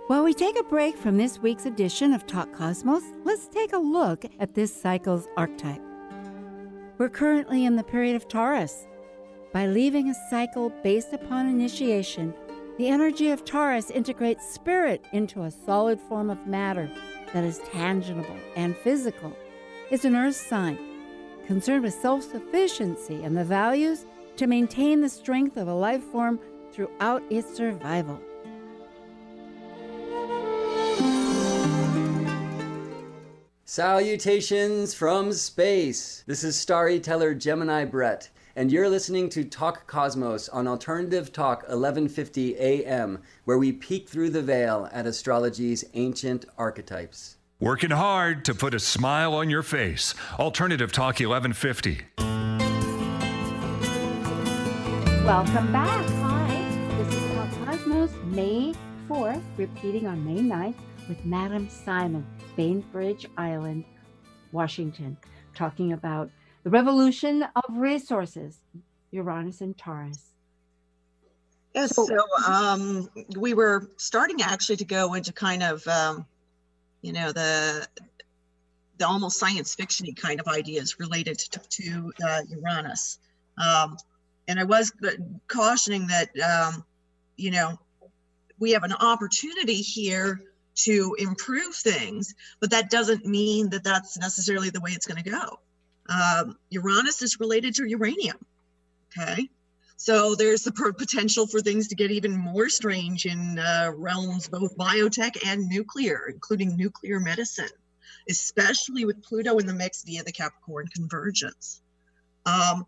[0.08, 3.78] While we take a break from this week's edition of Talk Cosmos, let's take a
[3.78, 5.93] look at this cycle's archetype.
[7.00, 8.86] We're currently in the period of Taurus.
[9.52, 12.36] By leaving a cycle based upon initiation,
[12.78, 16.92] the energy of Taurus integrates spirit into a solid form of matter
[17.34, 19.36] that is tangible and physical.
[19.90, 20.78] It's an earth sign,
[21.48, 24.06] concerned with self sufficiency and the values
[24.38, 26.40] to maintain the strength of a life form
[26.72, 28.22] throughout its survival.
[33.74, 36.24] Salutations from space.
[36.28, 42.56] This is storyteller Gemini Brett, and you're listening to Talk Cosmos on Alternative Talk 1150
[42.60, 47.38] AM, where we peek through the veil at astrology's ancient archetypes.
[47.60, 50.14] Working hard to put a smile on your face.
[50.38, 52.02] Alternative Talk 1150.
[55.26, 56.06] Welcome back.
[56.22, 58.76] Hi, this is Talk Cosmos, May
[59.10, 60.76] 4th, repeating on May 9th
[61.10, 62.24] with Madam Ximon,
[62.56, 63.86] Bainbridge Island,
[64.52, 65.18] Washington,
[65.56, 66.30] talking about
[66.64, 68.60] the revolution of resources,
[69.12, 70.30] Uranus and Taurus.
[71.74, 72.08] Yes, so,
[72.48, 76.26] um, we were starting actually to go into kind of, um,
[77.02, 77.88] you know, the
[79.00, 83.18] the almost science fictiony kind of ideas related to, to uh, Uranus.
[83.58, 83.98] Um,
[84.48, 84.92] and I was
[85.48, 86.86] cautioning that, um,
[87.38, 87.80] you know,
[88.60, 90.42] we have an opportunity here
[90.76, 95.30] to improve things, but that doesn't mean that that's necessarily the way it's going to
[95.30, 95.60] go.
[96.10, 98.38] Um, Uranus is related to uranium.
[99.18, 99.50] Okay.
[99.96, 104.76] So there's the potential for things to get even more strange in uh, realms both
[104.76, 107.70] biotech and nuclear, including nuclear medicine,
[108.30, 111.82] especially with Pluto in the mix via the Capricorn convergence.
[112.46, 112.86] Um,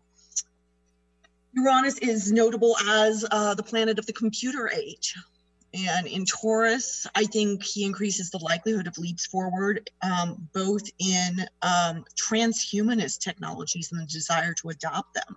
[1.54, 5.14] Uranus is notable as uh, the planet of the computer age.
[5.74, 11.46] And in Taurus, I think he increases the likelihood of leaps forward, um, both in
[11.62, 15.36] um, transhumanist technologies and the desire to adopt them.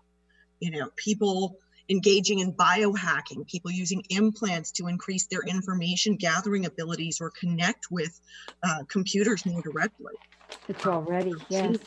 [0.60, 1.58] You know, people
[1.89, 8.20] engaging in biohacking, people using implants to increase their information gathering abilities or connect with
[8.63, 10.13] uh, computers more directly.
[10.68, 11.80] It's already, yes.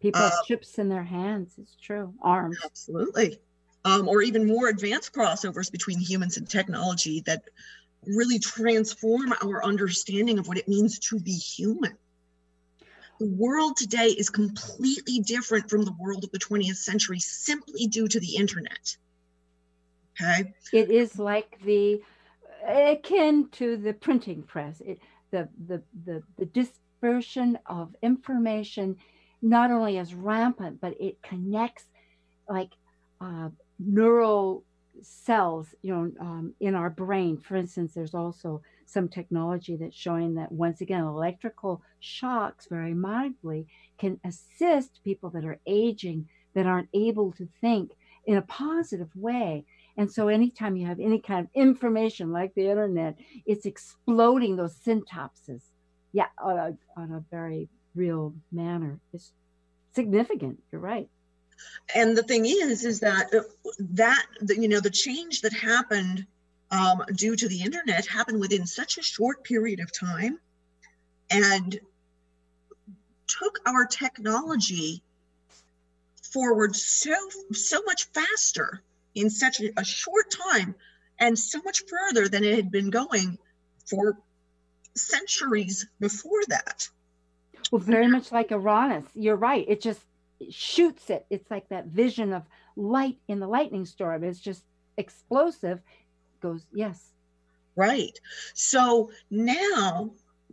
[0.00, 1.54] People have uh, chips in their hands.
[1.58, 2.12] It's true.
[2.20, 2.58] Arms.
[2.64, 3.38] Absolutely.
[3.86, 7.44] Um, or even more advanced crossovers between humans and technology that
[8.04, 11.96] really transform our understanding of what it means to be human.
[13.20, 18.08] The world today is completely different from the world of the 20th century simply due
[18.08, 18.96] to the internet.
[20.20, 20.52] Okay.
[20.72, 22.02] It is like the
[22.66, 24.82] akin to the printing press.
[24.84, 24.98] It,
[25.30, 28.96] the, the, the, the dispersion of information
[29.42, 31.84] not only is rampant, but it connects
[32.48, 32.72] like
[33.20, 34.64] uh, neural
[35.02, 37.38] cells, you know, um, in our brain.
[37.38, 43.66] For instance, there's also some technology that's showing that once again, electrical shocks very mildly
[43.98, 47.92] can assist people that are aging that aren't able to think
[48.26, 49.64] in a positive way.
[49.96, 54.74] And so, anytime you have any kind of information like the internet, it's exploding those
[54.74, 55.62] synapses.
[56.12, 59.00] Yeah, on a, on a very real manner.
[59.12, 59.32] It's
[59.94, 60.62] significant.
[60.70, 61.08] You're right
[61.94, 63.40] and the thing is is that uh,
[63.78, 66.26] that you know the change that happened
[66.70, 70.38] um, due to the internet happened within such a short period of time
[71.30, 71.78] and
[73.26, 75.02] took our technology
[76.22, 77.14] forward so
[77.52, 78.82] so much faster
[79.14, 80.74] in such a, short time
[81.18, 83.38] and so much further than it had been going
[83.86, 84.18] for
[84.94, 86.88] centuries before that.
[87.70, 89.06] Well, very much like Uranus.
[89.14, 89.64] You're right.
[89.66, 90.00] It just
[90.50, 91.26] shoots it.
[91.30, 92.44] It's like that vision of
[92.76, 94.24] light in the lightning storm.
[94.24, 94.64] It's just
[94.96, 95.80] explosive.
[96.40, 97.12] Goes, yes.
[97.74, 98.18] Right.
[98.54, 100.10] So now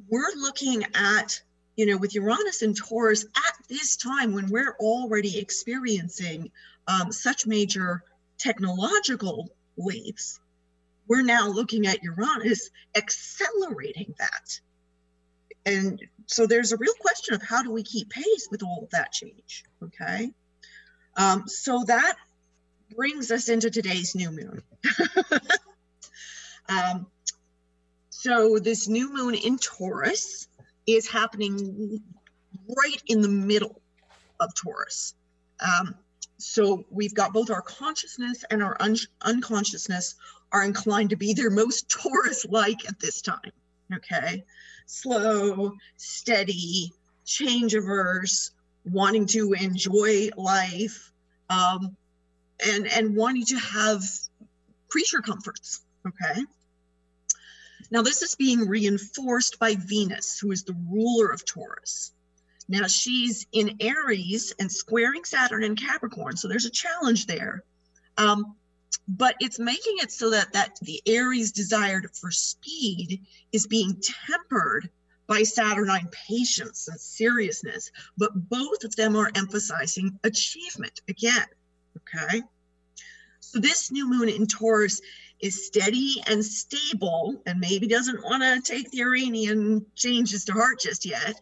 [0.10, 1.42] we're looking at,
[1.76, 6.52] you know, with Uranus and Taurus at this time when we're already experiencing
[6.88, 8.04] um, such major
[8.38, 10.40] technological leaps,
[11.08, 14.60] we're now looking at Uranus accelerating that.
[15.66, 18.90] And so there's a real question of how do we keep pace with all of
[18.92, 19.64] that change?
[19.82, 20.32] Okay.
[21.16, 22.16] Um, so that
[22.96, 24.62] brings us into today's new moon.
[26.70, 27.08] um,
[28.10, 30.48] so this new moon in Taurus
[30.88, 32.02] is happening
[32.68, 33.82] right in the middle
[34.40, 35.14] of Taurus.
[35.60, 35.96] Um,
[36.38, 40.16] so we've got both our consciousness and our un- unconsciousness
[40.52, 43.52] are inclined to be their most Taurus like at this time.
[43.94, 44.44] Okay.
[44.86, 46.92] Slow, steady,
[47.26, 48.52] change averse,
[48.86, 51.12] wanting to enjoy life,
[51.50, 51.96] um,
[52.66, 54.04] and, and wanting to have
[54.90, 55.82] creature comforts.
[56.08, 56.42] Okay.
[57.92, 62.12] Now, this is being reinforced by Venus, who is the ruler of Taurus.
[62.68, 66.38] Now, she's in Aries and squaring Saturn in Capricorn.
[66.38, 67.64] So there's a challenge there.
[68.18, 68.56] Um,
[69.08, 74.90] but it's making it so that that the Aries desired for speed is being tempered
[75.28, 81.46] by Saturnine patience and seriousness, but both of them are emphasizing achievement again.
[81.98, 82.42] Okay.
[83.40, 85.02] So this new moon in Taurus
[85.40, 90.80] is steady and stable and maybe doesn't want to take the Uranian changes to heart
[90.80, 91.40] just yet.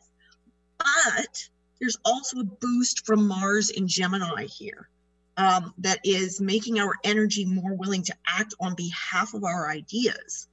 [0.77, 4.89] But there's also a boost from Mars in Gemini here
[5.37, 10.47] um, that is making our energy more willing to act on behalf of our ideas.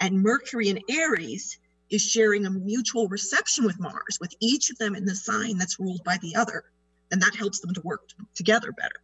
[0.00, 1.58] And Mercury in Aries
[1.90, 5.78] is sharing a mutual reception with Mars, with each of them in the sign that's
[5.78, 6.64] ruled by the other.
[7.12, 9.02] And that helps them to work together better.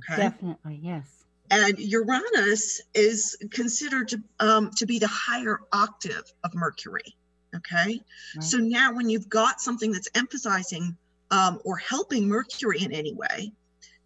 [0.00, 0.22] Okay?
[0.22, 1.24] Definitely, yes.
[1.50, 7.16] And Uranus is considered to, um, to be the higher octave of Mercury.
[7.56, 8.00] Okay.
[8.36, 8.44] Right.
[8.44, 10.96] So now, when you've got something that's emphasizing
[11.32, 13.52] um, or helping Mercury in any way,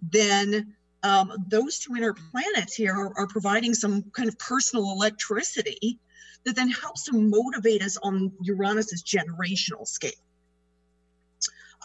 [0.03, 5.99] then um, those two inner planets here are, are, providing some kind of personal electricity
[6.45, 10.13] that then helps to motivate us on Uranus's generational scale.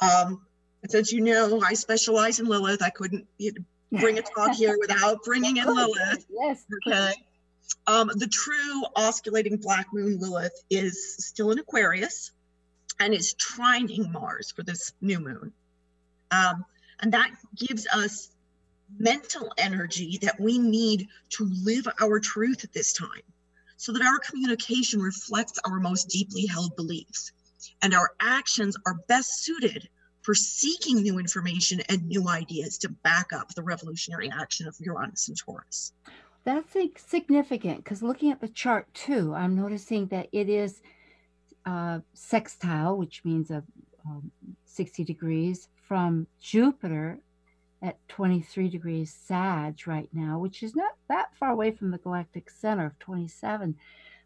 [0.01, 0.41] Um,
[0.81, 3.27] and since you know I specialize in Lilith, I couldn't
[3.91, 6.25] bring a talk here without bringing in Lilith.
[6.29, 6.65] Yes.
[6.87, 7.13] Okay.
[7.87, 12.31] Um, the true osculating black moon Lilith is still in Aquarius
[12.99, 15.53] and is trining Mars for this new moon.
[16.31, 16.65] Um,
[17.01, 18.29] and that gives us
[18.97, 23.21] mental energy that we need to live our truth at this time
[23.77, 27.31] so that our communication reflects our most deeply held beliefs
[27.81, 29.87] and our actions are best suited
[30.21, 35.27] for seeking new information and new ideas to back up the revolutionary action of Uranus
[35.27, 35.93] and Taurus.
[36.43, 40.81] That's significant because looking at the chart too, I'm noticing that it is
[41.65, 43.63] uh, sextile, which means a
[44.05, 44.31] um,
[44.65, 47.19] 60 degrees from Jupiter
[47.81, 52.49] at 23 degrees Sag right now, which is not that far away from the galactic
[52.51, 53.75] center of 27.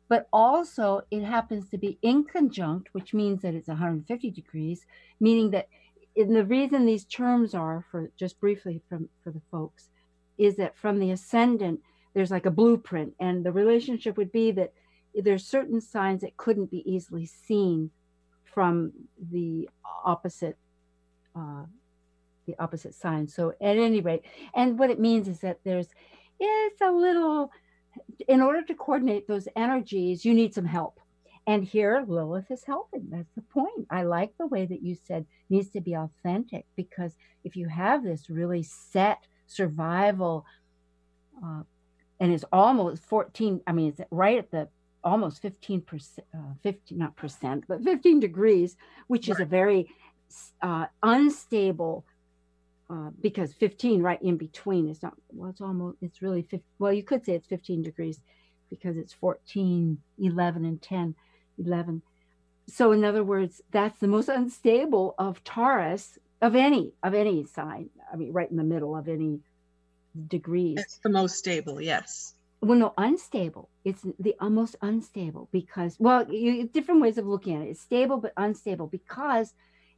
[0.09, 4.85] But also, it happens to be inconjunct, which means that it's 150 degrees,
[5.21, 5.69] meaning that
[6.15, 9.89] and the reason these terms are for just briefly from for the folks
[10.37, 11.79] is that from the ascendant
[12.13, 14.73] there's like a blueprint and the relationship would be that
[15.15, 17.89] there's certain signs that couldn't be easily seen
[18.43, 18.91] from
[19.31, 19.67] the
[20.05, 20.57] opposite
[21.35, 21.63] uh,
[22.45, 23.27] the opposite sign.
[23.27, 24.23] So at any rate,
[24.55, 25.87] and what it means is that there's
[26.39, 27.51] it's a little
[28.27, 30.99] in order to coordinate those energies, you need some help.
[31.45, 33.09] And here Lilith is helping.
[33.09, 33.87] That's the point.
[33.89, 38.03] I like the way that you said needs to be authentic because if you have
[38.03, 40.45] this really set survival,
[41.43, 41.63] uh,
[42.19, 44.69] and it's almost 14, I mean, it's right at the
[45.03, 48.77] almost 15 percent, uh, 15, not percent, but 15 degrees,
[49.07, 49.89] which is a very
[50.61, 52.05] uh, unstable
[52.89, 56.93] uh, because 15 right in between is not well it's almost it's really 15, well
[56.93, 58.19] you could say it's 15 degrees
[58.69, 61.15] because it's 14 11 and 10
[61.59, 62.01] 11
[62.67, 67.89] so in other words that's the most unstable of taurus of any of any sign
[68.11, 69.39] i mean right in the middle of any
[70.27, 70.79] degrees.
[70.79, 72.33] It's the most stable yes.
[72.61, 73.69] Well no unstable.
[73.83, 77.69] It's the most unstable because well you, different ways of looking at it.
[77.71, 79.53] It's stable but unstable because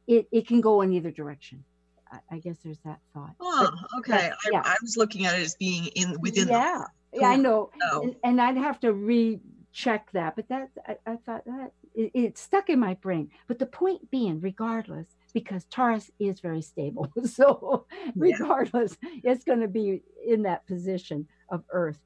[0.06, 1.64] it, it can go in either direction
[2.12, 3.34] I, I guess there's that thought.
[3.40, 4.30] Oh, But- okay.
[4.44, 4.62] but, yeah.
[4.64, 6.48] I, I was looking at it as being in within.
[6.48, 8.02] yeah, yeah, I know, Oh.
[8.02, 12.38] and, and I'd have to recheck that, but that's I, I thought that it, it
[12.38, 13.30] stuck in my brain.
[13.48, 18.12] But the point being, regardless, because Taurus is very stable, so Yeah.
[18.14, 21.98] regardless, it's going to be in that position of Earth.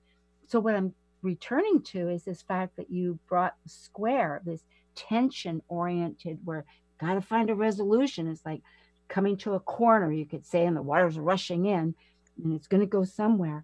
[0.47, 4.65] So what I'm returning to is this fact that you brought the square, this
[4.97, 6.65] tension oriented, where
[7.01, 8.29] got to find a resolution.
[8.29, 8.63] It's like
[9.09, 11.95] coming to a corner, you could say, and the water's rushing in,
[12.43, 13.63] and it's going to go somewhere.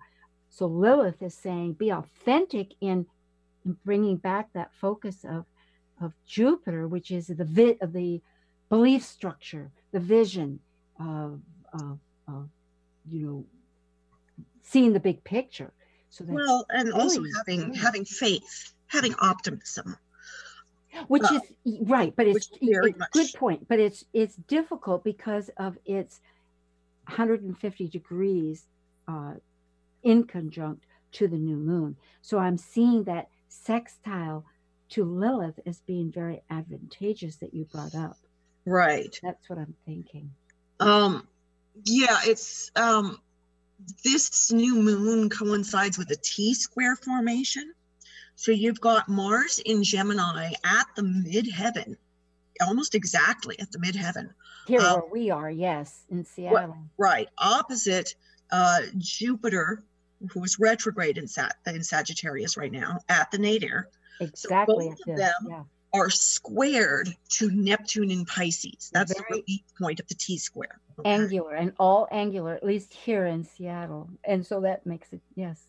[0.51, 3.07] So Lilith is saying, be authentic in,
[3.64, 5.45] in bringing back that focus of
[5.99, 8.20] of Jupiter, which is the vi- of the
[8.68, 10.61] belief structure, the vision
[11.01, 11.41] of,
[11.72, 12.49] of, of
[13.09, 13.45] you know
[14.62, 15.72] seeing the big picture.
[16.11, 17.76] So that's Well, and also really having good.
[17.76, 19.97] having faith, having optimism.
[21.09, 22.49] Which uh, is right, but it's,
[23.12, 23.68] good point.
[23.68, 26.20] But it's it's difficult because of its
[27.09, 28.64] 150 degrees
[29.09, 29.34] uh,
[30.05, 30.80] inconjunct
[31.12, 31.97] to the new moon.
[32.22, 34.44] So I'm seeing that sextile
[34.90, 38.16] to Lilith as being very advantageous that you brought up.
[38.64, 39.18] Right.
[39.22, 40.30] That's what I'm thinking.
[40.80, 41.26] Um,
[41.84, 43.18] yeah, it's um,
[44.05, 47.72] this new moon coincides with a t square formation.
[48.37, 51.97] So you've got Mars in Gemini at the midheaven,
[52.61, 54.30] almost exactly at the midheaven.
[54.66, 56.76] Here Uh, where we are, yes, in Seattle.
[56.99, 57.28] Right.
[57.39, 58.14] Opposite
[58.51, 59.82] uh, Jupiter,
[60.30, 63.89] who is retrograde in, Sat- in Sagittarius right now at the nadir,
[64.20, 64.89] Exactly.
[64.89, 65.62] both of them yeah.
[65.95, 68.91] are squared to Neptune in Pisces.
[68.93, 70.78] That's the Very- relief point of the T square.
[70.99, 71.11] okay?
[71.11, 74.11] Angular and all angular, at least here in Seattle.
[74.24, 75.62] And so that makes it, yes.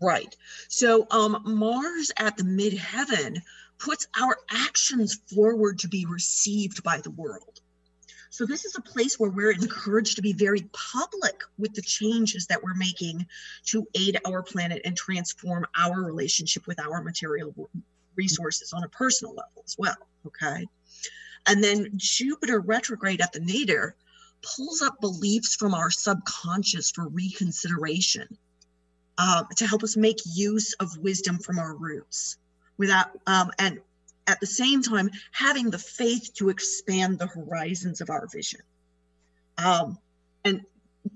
[0.00, 0.34] Right.
[0.68, 3.42] So um, Mars at the midheaven
[3.78, 7.60] puts our actions forward to be received by the world.
[8.30, 12.46] So this is a place where we're encouraged to be very public with the changes
[12.46, 13.26] that we're making
[13.66, 17.54] to aid our planet and transform our relationship with our material
[18.14, 19.96] resources on a personal level as well.
[20.26, 20.66] Okay.
[21.46, 23.96] And then Jupiter retrograde at the nadir
[24.42, 28.38] pulls up beliefs from our subconscious for reconsideration
[29.18, 32.38] um, to help us make use of wisdom from our roots
[32.78, 33.80] without um, and
[34.26, 38.60] at the same time having the faith to expand the horizons of our vision.
[39.56, 39.98] Um,
[40.44, 40.62] and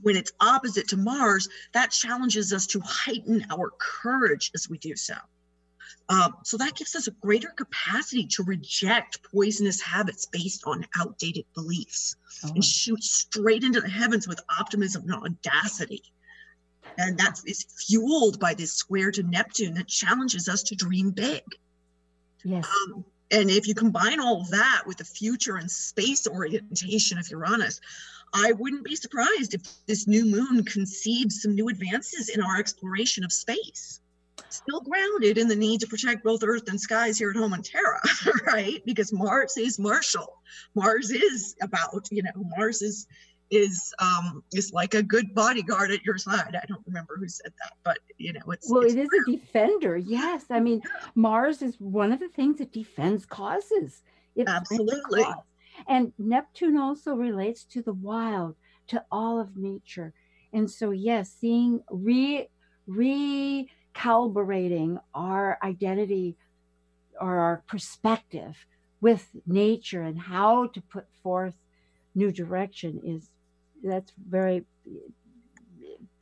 [0.01, 4.97] when it's opposite to mars that challenges us to heighten our courage as we do
[4.97, 5.15] so.
[6.09, 11.45] Um, so that gives us a greater capacity to reject poisonous habits based on outdated
[11.55, 16.03] beliefs Oh, and shoot straight into the heavens with optimism and audacity.
[16.99, 21.43] And that is fueled by this square to Neptune that challenges us to dream big.
[22.45, 22.67] yes.
[22.67, 27.31] Um, and if you combine all of that with the future and space orientation of
[27.31, 27.81] Uranus,
[28.35, 33.25] I wouldn't be surprised if this new moon conceives some new advances in our exploration
[33.25, 34.01] of space.
[34.49, 37.63] Still grounded in the need to protect both Earth and skies here at home on
[37.63, 38.01] Terra,
[38.47, 38.83] right?
[38.85, 40.41] Because Mars is martial.
[40.75, 43.07] Mars is about, you know, Mars is
[43.53, 46.57] is um is like a good bodyguard at your side.
[46.61, 49.25] I don't remember who said that, but you know, it's Well, it's it is a
[49.31, 49.97] defender.
[49.97, 50.47] Yes.
[50.51, 50.83] I mean,
[51.15, 54.03] Mars is one of the things that defends causes.
[54.35, 55.23] It Absolutely.
[55.23, 55.45] cause.
[55.87, 58.57] And Neptune also relates to the wild,
[58.89, 60.15] to all of nature.
[60.53, 62.49] And so, yes, seeing re
[62.89, 66.37] recalibrating our identity
[67.21, 68.67] or our perspective
[69.01, 71.55] with nature and how to put forth
[72.15, 73.29] new direction is
[73.83, 74.65] that's very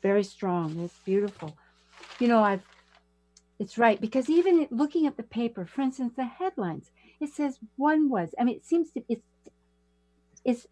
[0.02, 0.80] very strong.
[0.80, 1.56] It's beautiful.
[2.18, 2.62] You know i've
[3.58, 6.90] it's right because even looking at the paper for instance the headlines
[7.20, 9.22] it says one was i mean it seems to it's
[10.44, 10.66] it's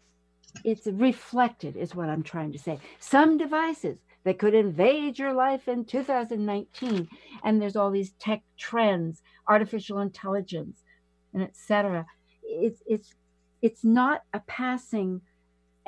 [0.63, 2.79] it's reflected is what i'm trying to say.
[2.99, 7.07] Some devices that could invade your life in 2019
[7.43, 10.83] and there's all these tech trends artificial intelligence
[11.33, 12.05] and etc
[12.43, 13.13] it's it's
[13.61, 15.21] it's not a passing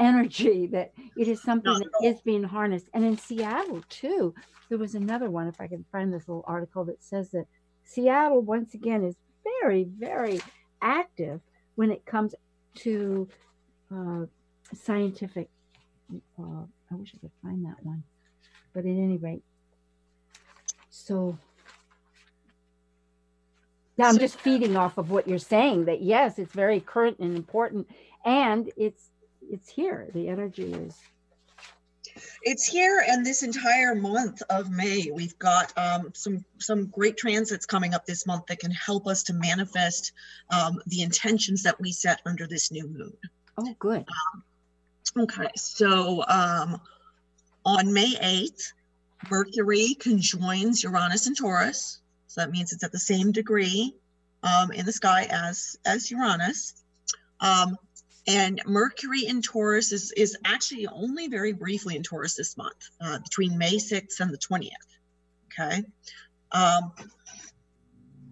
[0.02, 2.88] energy that it is something Not that at is being harnessed.
[2.94, 4.34] And in seattle too
[4.72, 7.46] there was another one if i can find this little article that says that
[7.84, 9.16] seattle once again is
[9.62, 10.40] very very
[10.82, 11.42] active
[11.76, 12.34] when it comes
[12.74, 13.28] to
[13.94, 14.22] uh,
[14.74, 15.50] scientific
[16.40, 18.02] uh, i wish i could find that one
[18.74, 19.44] but at any rate.
[20.90, 21.38] So
[23.98, 27.36] yeah i'm just feeding off of what you're saying that yes it's very current and
[27.36, 27.88] important
[28.24, 29.11] and it's
[29.52, 30.98] it's here the energy is
[32.44, 37.66] it's here and this entire month of may we've got um, some some great transits
[37.66, 40.12] coming up this month that can help us to manifest
[40.50, 43.14] um, the intentions that we set under this new moon
[43.58, 44.06] oh good
[45.18, 46.80] Okay, so um,
[47.66, 48.72] on May 8th,
[49.30, 52.00] Mercury conjoins Uranus and Taurus.
[52.28, 53.94] So that means it's at the same degree
[54.42, 56.82] um, in the sky as, as Uranus.
[58.28, 63.20] And Mercury in Taurus is, is actually only very briefly in Taurus this month, uh,
[63.20, 64.70] between May 6th and the 20th.
[65.48, 65.84] Okay.
[66.52, 66.92] Um,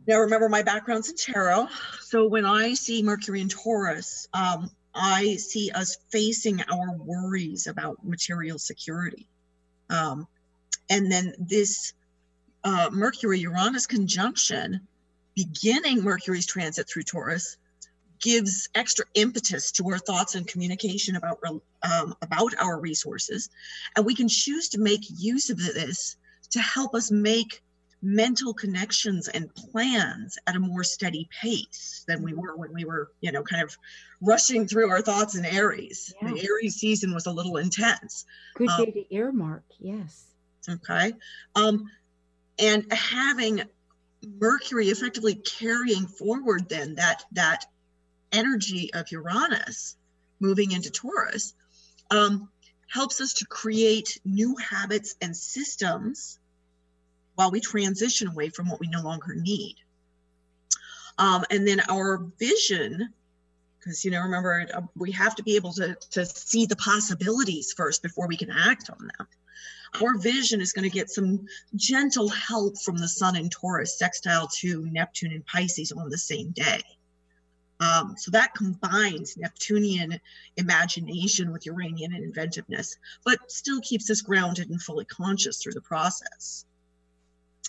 [0.08, 1.68] now, remember, my background's in tarot.
[2.02, 8.04] So when I see Mercury in Taurus, um, I see us facing our worries about
[8.04, 9.28] material security.
[9.90, 10.28] Um,
[10.90, 11.94] and then this
[12.64, 14.88] uh, Mercury Uranus conjunction,
[15.36, 17.58] beginning Mercury's transit through Taurus,
[18.20, 23.50] gives extra impetus to our thoughts and communication about um, about our resources,
[23.96, 26.18] and we can choose to make use of this
[26.52, 27.62] to help us make
[28.02, 33.12] mental connections and plans at a more steady pace than we were when we were,
[33.22, 33.78] you know, kind of
[34.22, 36.14] rushing through our thoughts in Aries.
[36.22, 36.32] Yeah.
[36.32, 38.26] The Aries season was a little intense.
[38.56, 40.28] Good um, day to earmark, yes.
[40.68, 41.14] Okay.
[41.56, 41.90] Um,
[42.58, 43.64] and having
[44.40, 47.66] Mercury effectively carrying forward then that that
[48.32, 49.96] energy of Uranus
[50.40, 51.54] moving into Taurus
[52.12, 52.50] um,
[52.88, 56.40] helps us to create new habits and systems
[57.36, 59.76] while we transition away from what we no longer need.
[61.18, 63.14] Um, and then our vision,
[63.78, 67.74] because you know, remember, uh, we have to be able to, to see the possibilities
[67.74, 69.28] first before we can act on them.
[70.02, 74.48] Our vision is going to get some gentle help from the sun in Taurus, sextile
[74.60, 76.82] to Neptune in Pisces on the same day.
[77.80, 80.20] Um, so that combines Neptunian
[80.58, 86.66] imagination with Uranian inventiveness, but still keeps us grounded and fully conscious through the process.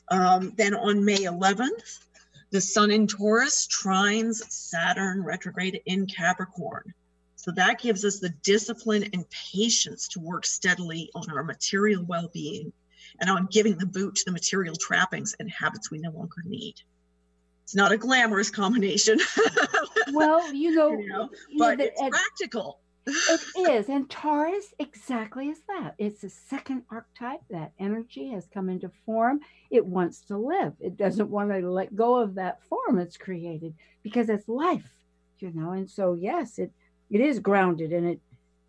[0.09, 2.01] Um, then on May 11th,
[2.51, 6.93] the Sun in Taurus trines Saturn retrograde in Capricorn.
[7.37, 12.29] So that gives us the discipline and patience to work steadily on our material well
[12.35, 12.73] being
[13.21, 16.75] and on giving the boot to the material trappings and habits we no longer need.
[17.65, 19.21] It's not a glamorous combination.
[20.13, 23.41] well, you know, you know but know, it's practical it
[23.71, 23.89] is.
[23.89, 25.95] And Taurus exactly is that.
[25.99, 27.41] It's the second archetype.
[27.51, 29.41] That energy has come into form.
[29.71, 30.75] It wants to live.
[30.81, 34.91] It doesn't want to let go of that form it's created because it's life,
[35.39, 35.73] you know.
[35.73, 36.73] And so yes, it
[37.11, 38.21] it is grounded and it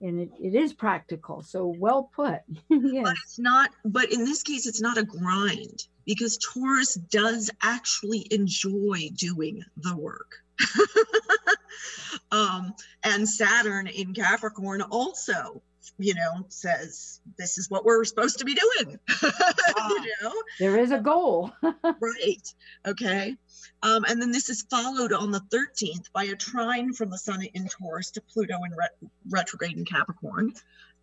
[0.01, 1.43] and it, it is practical.
[1.43, 2.39] So well put.
[2.69, 3.03] yes.
[3.03, 8.27] But it's not, but in this case, it's not a grind because Taurus does actually
[8.31, 10.37] enjoy doing the work.
[12.31, 15.61] um, and Saturn in Capricorn also,
[15.97, 18.99] you know, says this is what we're supposed to be doing.
[19.23, 21.51] you know, there is a goal.
[21.83, 22.53] right.
[22.85, 23.35] Okay.
[23.83, 27.43] Um, and then this is followed on the 13th by a trine from the Sun
[27.53, 28.97] in Taurus to Pluto in ret-
[29.29, 30.53] retrograde in Capricorn.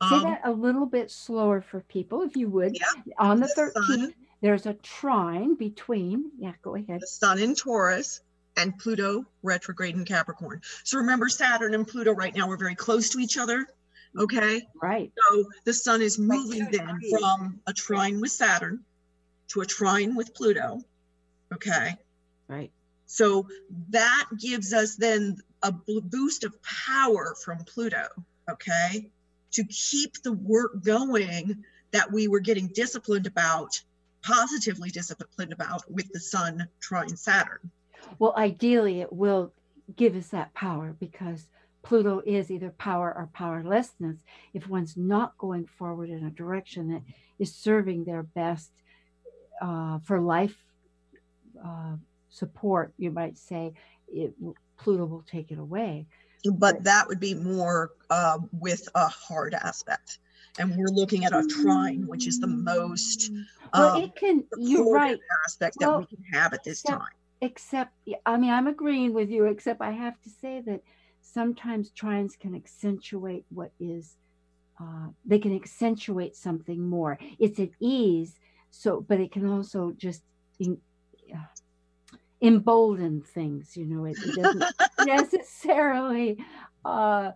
[0.00, 2.76] Um, Say that a little bit slower for people, if you would.
[2.76, 7.00] Yeah, on the, the 13th, sun, there's a trine between, yeah, go ahead.
[7.00, 8.20] The Sun in Taurus
[8.59, 10.61] and Pluto retrograde in Capricorn.
[10.84, 13.66] So remember, Saturn and Pluto right now are very close to each other.
[14.18, 14.66] Okay.
[14.82, 15.12] Right.
[15.30, 18.84] So the sun is moving then from a trine with Saturn
[19.48, 20.82] to a trine with Pluto.
[21.54, 21.96] Okay.
[22.48, 22.70] Right.
[23.06, 23.48] So
[23.90, 28.06] that gives us then a boost of power from Pluto.
[28.50, 29.11] Okay.
[29.52, 33.80] To keep the work going that we were getting disciplined about,
[34.22, 37.70] positively disciplined about with the sun trine Saturn.
[38.18, 39.53] Well, ideally, it will
[39.96, 41.49] give us that power because
[41.82, 44.18] Pluto is either power or powerlessness
[44.53, 47.03] if one's not going forward in a direction that
[47.38, 48.70] is serving their best
[49.62, 50.57] uh, for life
[51.64, 51.96] uh,
[52.28, 53.72] support, you might say,
[54.09, 54.34] it,
[54.76, 56.07] Pluto will take it away.
[56.53, 60.18] But that would be more uh, with a hard aspect.
[60.59, 63.30] And we're looking at a trine, which is the most
[63.72, 64.44] well, it um, can.
[64.57, 65.18] You're right.
[65.46, 67.01] Aspect well, that we can have at this time
[67.41, 67.93] except
[68.26, 70.82] i mean i'm agreeing with you except i have to say that
[71.20, 74.16] sometimes trines can accentuate what is
[74.80, 77.18] uh, they can accentuate something more.
[77.39, 78.39] It's at ease
[78.70, 80.22] so but it can also just
[80.61, 80.78] in,
[81.34, 81.39] uh,
[82.43, 84.64] embolden things you know it, it doesn't
[85.07, 86.36] necessarily
[86.84, 87.30] uh,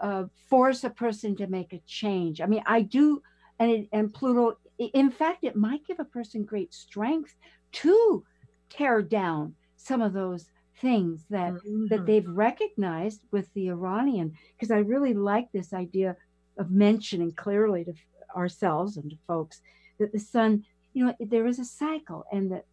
[0.00, 2.40] uh, force a person to make a change.
[2.40, 3.22] I mean i do
[3.58, 7.34] and it, and pluto in fact it might give a person great strength
[7.72, 8.24] to
[8.70, 10.46] tear down some of those
[10.80, 11.88] things that mm-hmm.
[11.88, 16.16] that they've recognized with the Uranian because I really like this idea
[16.58, 17.92] of mentioning clearly to
[18.34, 19.60] ourselves and to folks
[19.98, 20.64] that the sun
[20.94, 22.64] you know there is a cycle and that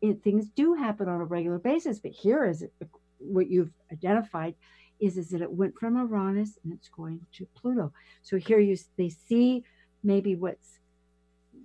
[0.00, 2.64] it, things do happen on a regular basis but here is
[3.18, 4.54] what you've identified
[5.00, 7.92] is is that it went from Uranus and it's going to Pluto.
[8.22, 9.64] So here you they see
[10.02, 10.78] maybe what's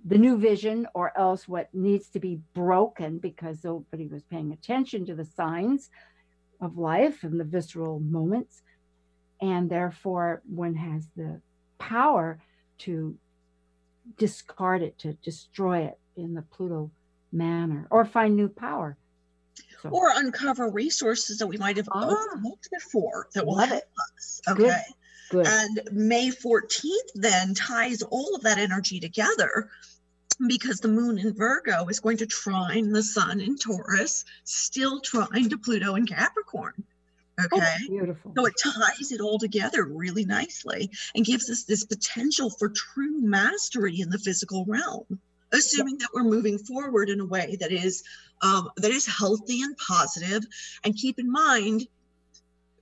[0.04, 5.04] the new vision or else what needs to be broken because nobody was paying attention
[5.06, 5.90] to the signs
[6.60, 8.62] of life and the visceral moments
[9.40, 11.40] and therefore one has the
[11.78, 12.38] power
[12.78, 13.16] to
[14.16, 16.90] discard it to destroy it in the pluto
[17.32, 18.96] manner or find new power
[19.82, 19.88] so.
[19.90, 23.88] or uncover resources that we might have ah, overlooked before that will help it.
[24.18, 24.74] us okay Good.
[25.30, 25.46] Good.
[25.46, 29.70] And May 14th then ties all of that energy together
[30.46, 35.48] because the moon in Virgo is going to trine the sun in Taurus, still trine
[35.50, 36.82] to Pluto in Capricorn.
[37.38, 37.74] Oh, okay.
[37.84, 38.32] Oh, beautiful.
[38.36, 43.20] So it ties it all together really nicely and gives us this potential for true
[43.20, 45.20] mastery in the physical realm,
[45.52, 48.02] assuming that we're moving forward in a way that is
[48.42, 50.44] um, that is healthy and positive.
[50.82, 51.86] And keep in mind,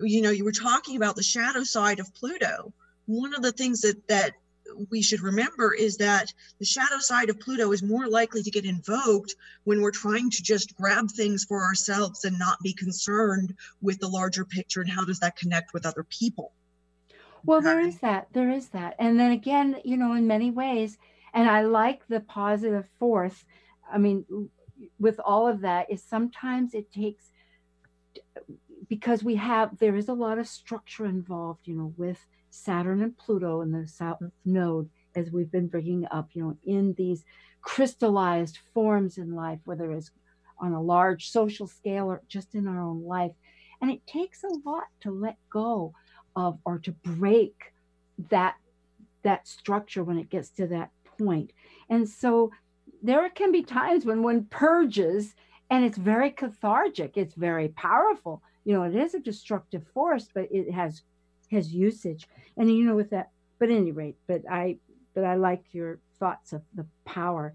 [0.01, 2.73] you know, you were talking about the shadow side of Pluto.
[3.07, 4.35] One of the things that that
[4.91, 8.65] we should remember is that the shadow side of Pluto is more likely to get
[8.65, 9.35] invoked
[9.65, 14.09] when we're trying to just grab things for ourselves and not be concerned with the
[14.09, 16.53] larger picture and how does that connect with other people.
[17.45, 18.29] Well, there is that.
[18.33, 18.97] There is that.
[18.99, 20.99] And then again, you know, in many ways,
[21.33, 23.45] and I like the positive force.
[23.91, 24.51] I mean,
[24.99, 27.31] with all of that, is sometimes it takes
[28.89, 33.17] because we have there is a lot of structure involved, you know, with Saturn and
[33.17, 37.25] Pluto in the south node, as we've been bringing up, you know, in these
[37.61, 40.11] crystallized forms in life, whether it's
[40.59, 43.33] on a large social scale or just in our own life.
[43.81, 45.93] And it takes a lot to let go
[46.35, 47.73] of or to break
[48.31, 48.57] that
[49.23, 50.91] that structure when it gets to that.
[51.91, 52.53] And so
[53.03, 55.35] there can be times when one purges
[55.71, 58.43] and it's very cathartic, it's very powerful.
[58.65, 61.03] You know, it is a destructive force, but it has
[61.51, 62.29] has usage.
[62.57, 64.79] And you know, with that, but any rate, but I
[65.15, 67.55] but I like your thoughts of the power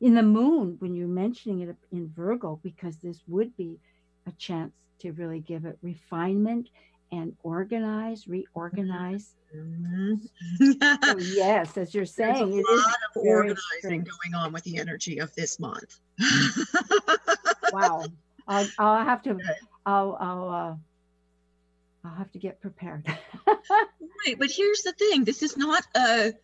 [0.00, 3.78] in the moon when you're mentioning it in Virgo, because this would be
[4.26, 6.68] a chance to really give it refinement
[7.12, 9.34] and organize, reorganize.
[9.54, 10.72] Mm-hmm.
[11.04, 15.18] so yes, as you're saying, There's a lot of organizing going on with the energy
[15.18, 16.00] of this month.
[17.72, 18.04] wow,
[18.48, 19.38] I'll, I'll have to.
[19.86, 20.74] I'll, I'll uh,
[22.04, 23.06] I'll have to get prepared.
[23.46, 26.34] right, but here's the thing: this is not a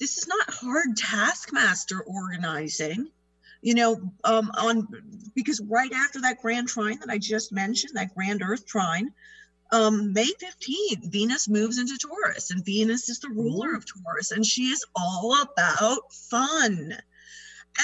[0.00, 3.08] this is not hard taskmaster organizing.
[3.62, 4.88] You know, um, on
[5.34, 9.12] because right after that grand trine that I just mentioned, that grand Earth trine,
[9.72, 14.46] um, May 15th, Venus moves into Taurus, and Venus is the ruler of Taurus, and
[14.46, 16.96] she is all about fun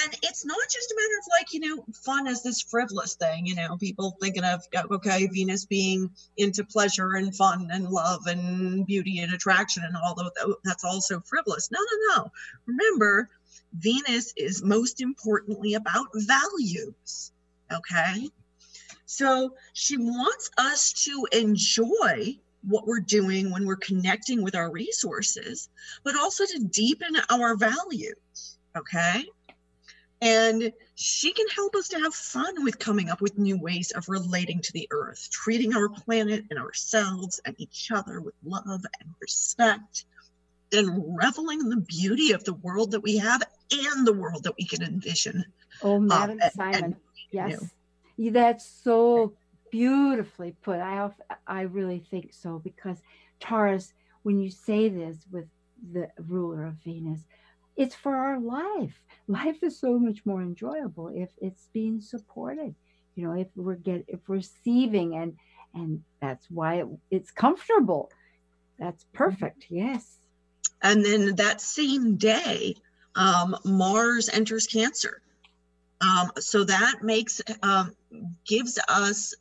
[0.03, 3.45] and it's not just a matter of like you know fun as this frivolous thing
[3.45, 8.25] you know people thinking of oh, okay venus being into pleasure and fun and love
[8.27, 11.69] and beauty and attraction and all that that's also frivolous.
[11.71, 12.31] No no no.
[12.65, 13.29] Remember
[13.73, 17.31] venus is most importantly about values
[17.71, 18.29] okay?
[19.05, 25.69] So she wants us to enjoy what we're doing when we're connecting with our resources
[26.03, 29.23] but also to deepen our values okay
[30.25, 34.09] and she can help us to have fun with coming up with new ways of
[34.09, 39.09] relating to the earth, treating our planet and ourselves and each other with love and
[39.21, 40.05] respect,
[40.73, 44.55] and reveling in the beauty of the world that we have and the world that
[44.57, 45.45] we can envision.
[45.83, 46.95] Oh, Madam um, Ximon, and,
[47.31, 47.69] yes,
[48.17, 48.39] you know.
[48.39, 49.33] that's so
[49.71, 50.79] beautifully put.
[50.79, 51.07] I
[51.45, 52.97] I really think so because
[53.39, 55.45] Taurus, when you say this with
[55.93, 57.21] the ruler of Venus,
[57.75, 58.99] it's for our life.
[59.27, 62.75] Life is so much more enjoyable if it's being supported.
[63.15, 65.37] You know, if we're get if we're receiving and
[65.73, 68.11] and that's why it, it's comfortable.
[68.79, 69.65] That's perfect.
[69.69, 70.17] Yes.
[70.81, 72.75] And then that same day,
[73.15, 75.21] um, Mars enters Cancer.
[76.01, 77.95] Um, so that makes um,
[78.45, 79.33] gives us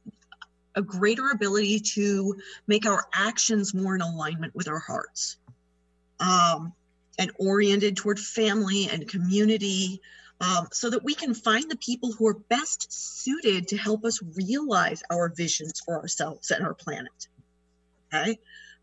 [0.76, 5.36] a greater ability to make our actions more in alignment with our hearts.
[6.20, 6.72] Um,
[7.18, 10.00] and oriented toward family and community
[10.40, 14.20] um, so that we can find the people who are best suited to help us
[14.36, 17.28] realize our visions for ourselves and our planet.
[18.12, 18.38] Okay.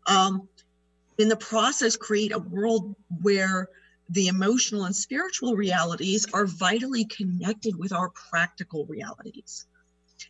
[0.06, 0.48] Um,
[1.18, 3.68] in the process, create a world where
[4.08, 9.66] the emotional and spiritual realities are vitally connected with our practical realities.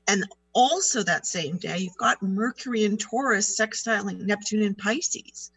[0.07, 5.51] And also, that same day, you've got Mercury in Taurus sextiling Neptune in Pisces.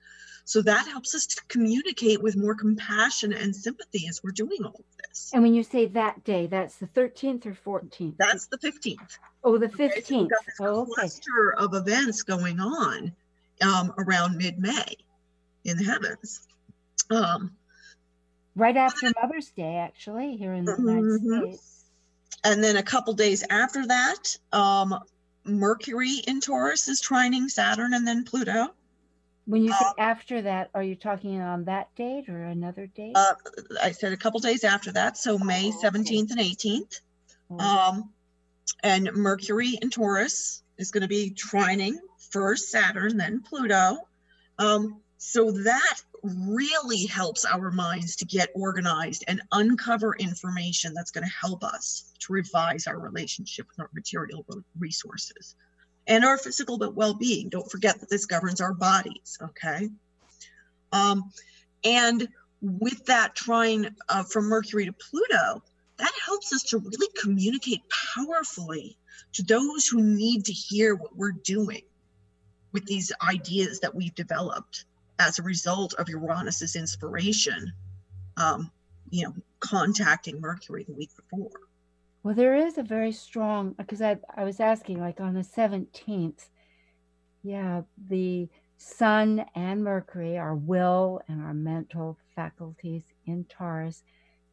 [0.48, 4.76] So that helps us to communicate with more compassion and sympathy as we're doing all
[4.76, 5.32] of this.
[5.34, 8.14] And when you say that day, that's the 13th or 14th?
[8.18, 9.18] That's the 15th.
[9.43, 10.26] Oh, the 15th.
[10.26, 10.91] Okay, so oh, okay.
[10.93, 13.12] cluster of events going on
[13.64, 14.96] um, around mid-May
[15.64, 16.48] in the heavens.
[17.10, 17.56] Um,
[18.56, 21.41] right after Mother's Day, actually, here in the United Mhm.
[21.54, 21.86] States.
[22.43, 25.00] and then a couple days after that, um,
[25.43, 28.76] Mercury in Taurus is trining Saturn and then Pluto.
[29.46, 33.14] When you say Uh, after that, are you talking on that date or another date?
[33.16, 33.36] Uh,
[33.82, 35.78] I said a couple days after that, so May Oh, okay.
[35.88, 37.02] 17th and 18th.
[37.50, 38.14] Or- Um,
[38.82, 41.98] and Mercury in Taurus is going to be trining
[42.32, 44.08] first Saturn, then Pluto.
[44.58, 51.24] Um, so that really helps our minds to get organized and uncover information that's going
[51.24, 54.43] to help us to revise our relationship with our material
[54.80, 55.56] resources
[56.08, 57.49] and our physical well-being.
[57.49, 59.38] Don't forget that this governs our bodies.
[59.41, 59.89] Okay.
[60.91, 61.32] Um,
[61.84, 62.28] and
[62.62, 65.64] with that trine uh, from Mercury to Pluto,
[65.97, 67.82] that helps us to really communicate
[68.16, 68.97] powerfully
[69.34, 71.82] to those who need to hear what we're doing
[72.72, 74.86] with these ideas that we've developed
[75.20, 77.72] as a result of Uranus's inspiration,
[78.38, 78.70] um,
[79.10, 81.51] you know, contacting Mercury the week before.
[82.26, 86.50] Well, there is a very strong because I I was asking like on the seventeenth,
[87.44, 94.02] yeah, the Sun and Mercury, our will and our mental faculties in Taurus,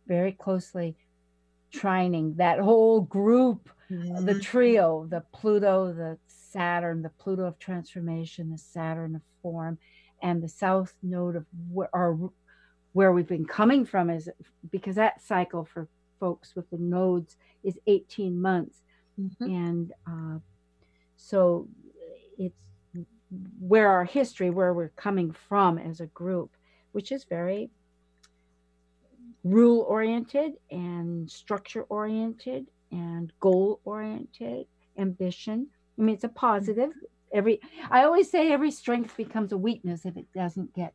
[0.06, 0.96] very closely
[1.74, 4.40] trining that whole group, uh, the mm-hmm.
[4.40, 9.78] trio, the Pluto, the Saturn, the Pluto of transformation, the Saturn of form,
[10.20, 12.18] and the South node of where our
[12.92, 14.28] where we've been coming from is
[14.70, 15.88] because that cycle for
[16.22, 18.76] folks with the nodes is 18 months.
[19.20, 19.46] Mhm.
[19.62, 20.38] and uh,
[21.16, 21.68] so
[22.38, 22.62] it's
[23.60, 26.50] where our history where we're coming from as a group
[26.92, 27.62] which is very
[29.44, 34.66] rule oriented and structure oriented and goal oriented
[34.96, 35.66] ambition.
[35.98, 36.92] I mean it's a positive.
[37.32, 37.60] Every
[37.90, 40.92] i always say every strength becomes a weakness if it doesn't get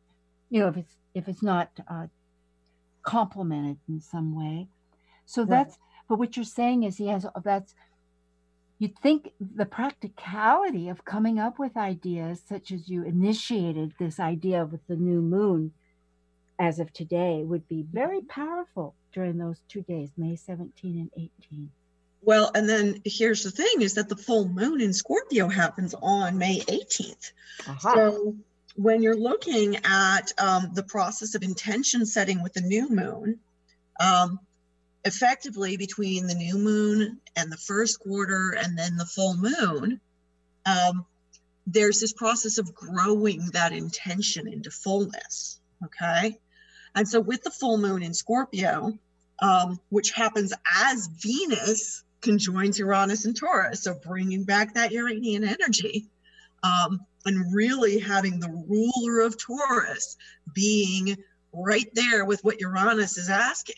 [0.50, 2.06] you know if it's if it's not uh,
[3.02, 4.56] complemented in some way
[5.28, 5.50] so Right.
[5.50, 7.74] that's but what you're saying is he has that's
[8.78, 14.64] you'd think the practicality of coming up with ideas such as you initiated this idea
[14.64, 15.72] with the new moon
[16.58, 21.10] as of today would be very powerful during those two days may 17 and
[21.50, 21.70] 18
[22.22, 26.36] Well, and then here's the thing is that the full moon in Scorpio happens on
[26.36, 27.26] May 18th.
[27.68, 27.94] Aha.
[27.94, 28.34] So
[28.74, 33.38] when you're looking at um, the process of intention setting with the new moon,
[34.00, 34.40] um,
[35.08, 40.00] effectively between the new moon and the first quarter and then the full moon,
[40.66, 41.06] um,
[41.66, 45.60] there's this process of growing that intention into fullness.
[45.82, 46.38] Okay.
[46.94, 48.98] And so with the full moon in Scorpio,
[49.40, 50.52] um, which happens
[50.84, 56.06] as Venus conjoins Uranus and Taurus, so bringing back that Uranian energy
[56.62, 60.18] um, and really having the ruler of Taurus
[60.54, 61.16] being
[61.52, 63.76] right there with what Uranus is asking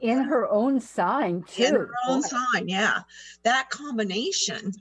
[0.00, 2.28] in her own sign too in her own Boy.
[2.28, 2.68] sign.
[2.68, 3.00] Yeah,
[3.44, 4.72] that combination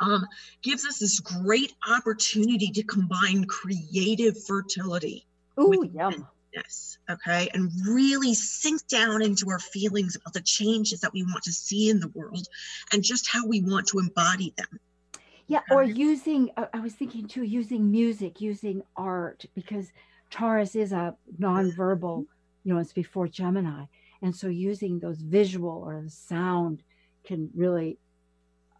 [0.00, 0.26] um,
[0.62, 5.26] gives us this great opportunity to combine creative fertility.
[5.58, 6.98] Ooh, yum Yes.
[7.10, 7.48] Okay.
[7.52, 11.90] And really sink down into our feelings about the changes that we want to see
[11.90, 12.46] in the world
[12.92, 14.78] and just how we want to embody them.
[15.48, 15.92] Yeah, or Okay.
[15.92, 19.92] using, I was thinking too, using music, using art, because
[20.30, 22.24] Taurus is a nonverbal,
[22.62, 23.84] you know, it's before Gemini.
[24.24, 26.82] And so using those visual or the sound
[27.24, 27.98] can really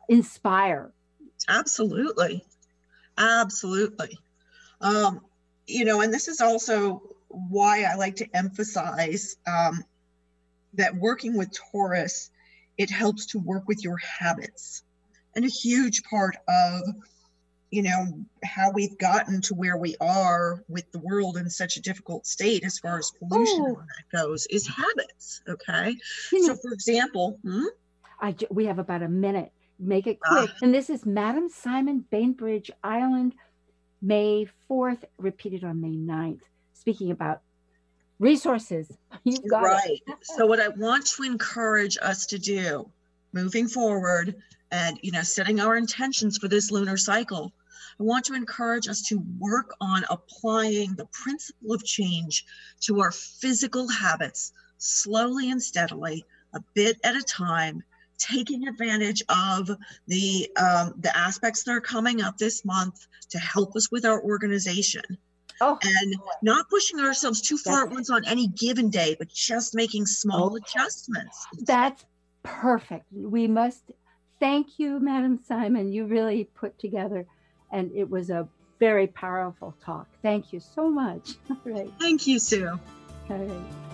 [0.09, 0.91] inspire.
[1.47, 2.43] Absolutely.
[3.19, 4.19] Absolutely.
[4.81, 5.21] Um,
[5.67, 9.85] you know, and this is also why I like to emphasize um,
[10.73, 12.31] that working with Taurus,
[12.79, 14.83] it helps to work with your habits.
[15.37, 16.83] And a huge part of,
[17.75, 18.07] you know,
[18.45, 22.63] how we've gotten to where we are with the world in such a difficult state
[22.65, 23.75] as far as pollution Oh.
[23.77, 25.43] that goes is habits.
[25.49, 25.97] Okay.
[26.33, 27.65] You So, know, for example, hmm?
[28.21, 29.51] I we have about a minute.
[29.81, 30.47] Make it Ah.
[30.47, 30.51] quick.
[30.63, 33.35] And this is Madam Ximon Bainbridge Island,
[34.01, 36.43] May 4th, repeated on May 9th.
[36.75, 37.43] Speaking about
[38.21, 38.87] resources,
[39.25, 39.67] you've got it.
[39.67, 40.01] right.
[40.23, 42.89] So what I want to encourage us to do
[43.33, 44.37] moving forward
[44.71, 47.53] and you know setting our intentions for this lunar cycle,
[48.01, 52.45] I want to encourage us to work on applying the principle of change
[52.83, 56.25] to our physical habits slowly and steadily,
[56.55, 57.83] a bit at a time,
[58.19, 59.71] taking advantage of
[60.07, 64.23] the um, the aspects that are coming up this month to help us with our
[64.23, 65.03] organization
[65.61, 69.75] Oh, and not pushing ourselves too far at once on any given day, but just
[69.75, 70.65] making small Okay.
[70.67, 71.47] adjustments.
[71.61, 72.05] That's
[72.43, 73.07] perfect.
[73.13, 73.93] We must
[74.41, 75.93] thank you, Madam Ximon.
[75.93, 77.27] You really put together,
[77.75, 78.49] and it was a
[78.79, 80.07] very powerful talk.
[80.23, 81.35] Thank you so much.
[81.51, 81.91] All right.
[82.01, 82.79] Thank you, Sue.
[83.29, 83.94] All right.